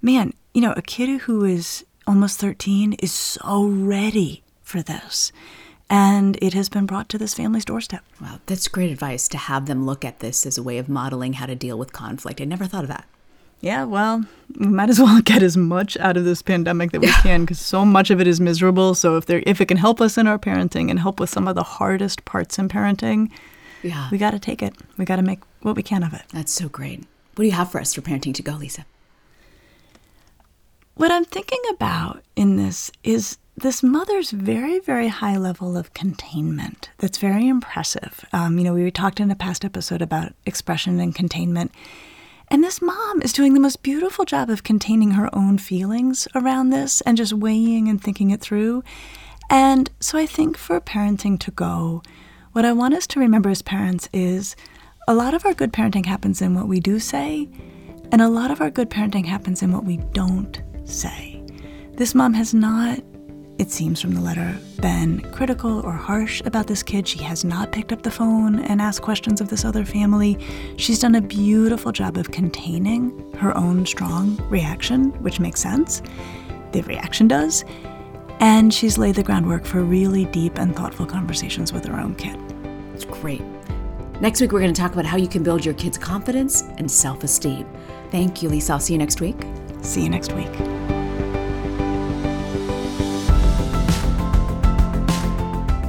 Man, 0.02 0.34
you 0.54 0.60
know, 0.60 0.74
a 0.76 0.82
kid 0.82 1.22
who 1.22 1.46
is 1.46 1.86
almost 2.06 2.38
13 2.42 2.94
is 3.00 3.14
so 3.14 3.66
ready 3.66 4.44
for 4.62 4.84
this 4.84 5.32
and 5.90 6.38
it 6.42 6.54
has 6.54 6.70
been 6.70 6.86
brought 6.86 7.10
to 7.10 7.18
this 7.18 7.34
family's 7.34 7.66
doorstep. 7.66 8.04
Wow, 8.22 8.40
that's 8.46 8.68
great 8.68 8.92
advice 8.92 9.28
to 9.30 9.38
have 9.38 9.68
them 9.68 9.86
look 9.86 10.04
at 10.04 10.20
this 10.20 10.46
as 10.46 10.58
a 10.58 10.64
way 10.64 10.78
of 10.78 10.90
modeling 10.90 11.34
how 11.34 11.46
to 11.46 11.56
deal 11.56 11.78
with 11.78 11.94
conflict. 11.94 12.42
I 12.42 12.46
never 12.46 12.66
thought 12.66 12.84
of 12.84 12.90
that. 12.90 13.06
Yeah, 13.62 13.84
well, 13.86 14.26
we 14.60 14.68
might 14.68 14.90
as 14.90 15.00
well 15.00 15.22
get 15.26 15.42
as 15.42 15.56
much 15.56 15.98
out 15.98 16.18
of 16.18 16.26
this 16.26 16.42
pandemic 16.42 16.92
that 16.92 17.02
we 17.02 17.08
can 17.08 17.42
because 17.42 17.60
so 17.60 17.86
much 17.86 18.10
of 18.10 18.20
it 18.20 18.28
is 18.28 18.40
miserable. 18.42 18.96
So 18.96 19.18
if 19.18 19.26
there, 19.26 19.44
if 19.46 19.62
it 19.62 19.68
can 19.68 19.78
help 19.78 20.02
us 20.02 20.18
in 20.18 20.28
our 20.28 20.38
parenting 20.38 20.90
and 20.90 21.00
help 21.00 21.20
with 21.20 21.30
some 21.30 21.48
of 21.48 21.56
the 21.56 21.64
hardest 21.64 22.26
parts 22.26 22.60
in 22.60 22.68
parenting, 22.68 23.30
yeah, 23.84 24.10
we 24.12 24.18
got 24.18 24.32
to 24.32 24.40
take 24.40 24.62
it. 24.62 24.76
We 24.98 25.06
got 25.06 25.18
to 25.18 25.22
make 25.22 25.40
what 25.62 25.76
we 25.76 25.84
can 25.84 26.04
of 26.04 26.14
it. 26.14 26.24
That's 26.34 26.52
so 26.52 26.68
great. 26.68 27.00
What 27.36 27.44
do 27.44 27.46
you 27.46 27.52
have 27.52 27.72
for 27.72 27.80
us 27.80 27.94
for 27.94 28.02
parenting 28.02 28.34
to 28.36 28.44
go, 28.44 28.54
Lisa? 28.54 28.86
What 30.96 31.12
I'm 31.12 31.26
thinking 31.26 31.60
about 31.72 32.24
in 32.36 32.56
this 32.56 32.90
is 33.04 33.38
this 33.58 33.82
mother's 33.82 34.32
very, 34.32 34.80
very 34.80 35.08
high 35.08 35.38
level 35.38 35.78
of 35.78 35.94
containment 35.94 36.90
that's 36.98 37.18
very 37.18 37.48
impressive. 37.48 38.26
Um, 38.34 38.58
you 38.58 38.66
know, 38.66 38.74
we 38.74 38.92
talked 38.92 39.20
in 39.20 39.32
a 39.32 39.36
past 39.36 39.64
episode 39.64 40.02
about 40.02 40.34
expression 40.46 41.00
and 41.00 41.16
containment. 41.16 41.72
And 42.50 42.64
this 42.64 42.82
mom 42.82 43.22
is 43.22 43.34
doing 43.34 43.54
the 43.54 43.60
most 43.60 43.82
beautiful 43.82 44.26
job 44.26 44.50
of 44.50 44.64
containing 44.64 45.12
her 45.12 45.34
own 45.34 45.58
feelings 45.58 46.28
around 46.36 46.70
this 46.70 47.02
and 47.02 47.18
just 47.18 47.34
weighing 47.34 47.88
and 47.88 48.02
thinking 48.02 48.30
it 48.30 48.42
through. 48.42 48.84
And 49.50 49.90
so 50.00 50.18
I 50.18 50.26
think 50.26 50.58
for 50.58 50.80
parenting 50.82 51.40
to 51.40 51.52
go, 51.52 52.04
what 52.52 52.66
I 52.66 52.74
want 52.74 52.94
us 52.94 53.08
to 53.08 53.20
remember 53.20 53.50
as 53.50 53.62
parents 53.62 54.10
is 54.12 54.56
a 55.08 55.14
lot 55.14 55.34
of 55.34 55.46
our 55.46 55.54
good 55.54 55.72
parenting 55.72 56.06
happens 56.06 56.42
in 56.42 56.56
what 56.56 56.68
we 56.68 56.80
do 56.80 57.00
say, 57.00 57.48
and 58.12 58.22
a 58.22 58.30
lot 58.30 58.52
of 58.52 58.60
our 58.60 58.70
good 58.70 58.90
parenting 58.90 59.26
happens 59.26 59.62
in 59.62 59.72
what 59.72 59.86
we 59.86 59.98
don't 60.14 60.62
say. 60.84 61.44
This 61.94 62.14
mom 62.14 62.34
has 62.34 62.54
not 62.54 63.00
it 63.58 63.72
seems 63.72 64.02
from 64.02 64.14
the 64.14 64.22
letter, 64.22 64.58
been 64.82 65.22
critical 65.32 65.80
or 65.82 65.94
harsh 65.94 66.42
about 66.46 66.68
this 66.68 66.84
kid. 66.84 67.08
She 67.08 67.24
has 67.24 67.46
not 67.46 67.72
picked 67.72 67.92
up 67.92 68.02
the 68.02 68.12
phone 68.12 68.60
and 68.60 68.82
asked 68.82 69.02
questions 69.02 69.40
of 69.40 69.48
this 69.48 69.64
other 69.64 69.86
family. 69.86 70.38
She's 70.78 71.00
done 71.00 71.16
a 71.16 71.22
beautiful 71.22 71.92
job 71.92 72.18
of 72.18 72.32
containing 72.32 73.34
her 73.36 73.56
own 73.58 73.86
strong 73.86 74.38
reaction, 74.50 75.12
which 75.24 75.40
makes 75.40 75.62
sense. 75.62 76.02
The 76.74 76.82
reaction 76.84 77.28
does. 77.28 77.64
And 78.42 78.74
she's 78.74 78.98
laid 78.98 79.16
the 79.16 79.24
groundwork 79.24 79.66
for 79.66 79.82
really 79.82 80.26
deep 80.26 80.60
and 80.60 80.76
thoughtful 80.76 81.06
conversations 81.06 81.72
with 81.72 81.86
her 81.86 81.98
own 81.98 82.16
kid. 82.16 82.38
It's 82.94 83.06
great. 83.06 83.42
Next 84.20 84.42
week, 84.42 84.52
we're 84.52 84.62
going 84.62 84.74
to 84.74 84.82
talk 84.82 84.94
about 84.94 85.06
how 85.06 85.18
you 85.18 85.28
can 85.28 85.44
build 85.44 85.64
your 85.64 85.74
kids' 85.74 85.98
confidence 85.98 86.64
and 86.78 86.90
self 86.90 87.24
esteem. 87.24 87.68
Thank 88.12 88.42
you, 88.42 88.50
Lisa. 88.50 88.74
I'll 88.74 88.80
see 88.80 88.94
you 88.94 89.00
next 89.00 89.22
week. 89.22 89.38
See 89.82 90.04
you 90.04 90.10
next 90.10 90.34
week. 90.34 90.85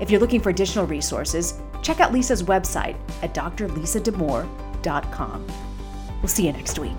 If 0.00 0.10
you're 0.10 0.20
looking 0.20 0.40
for 0.40 0.50
additional 0.50 0.86
resources, 0.86 1.60
check 1.82 2.00
out 2.00 2.12
Lisa's 2.12 2.42
website 2.42 2.96
at 3.22 3.34
drlisadamour.com. 3.34 5.46
We'll 6.20 6.28
see 6.28 6.46
you 6.46 6.52
next 6.52 6.78
week. 6.78 6.98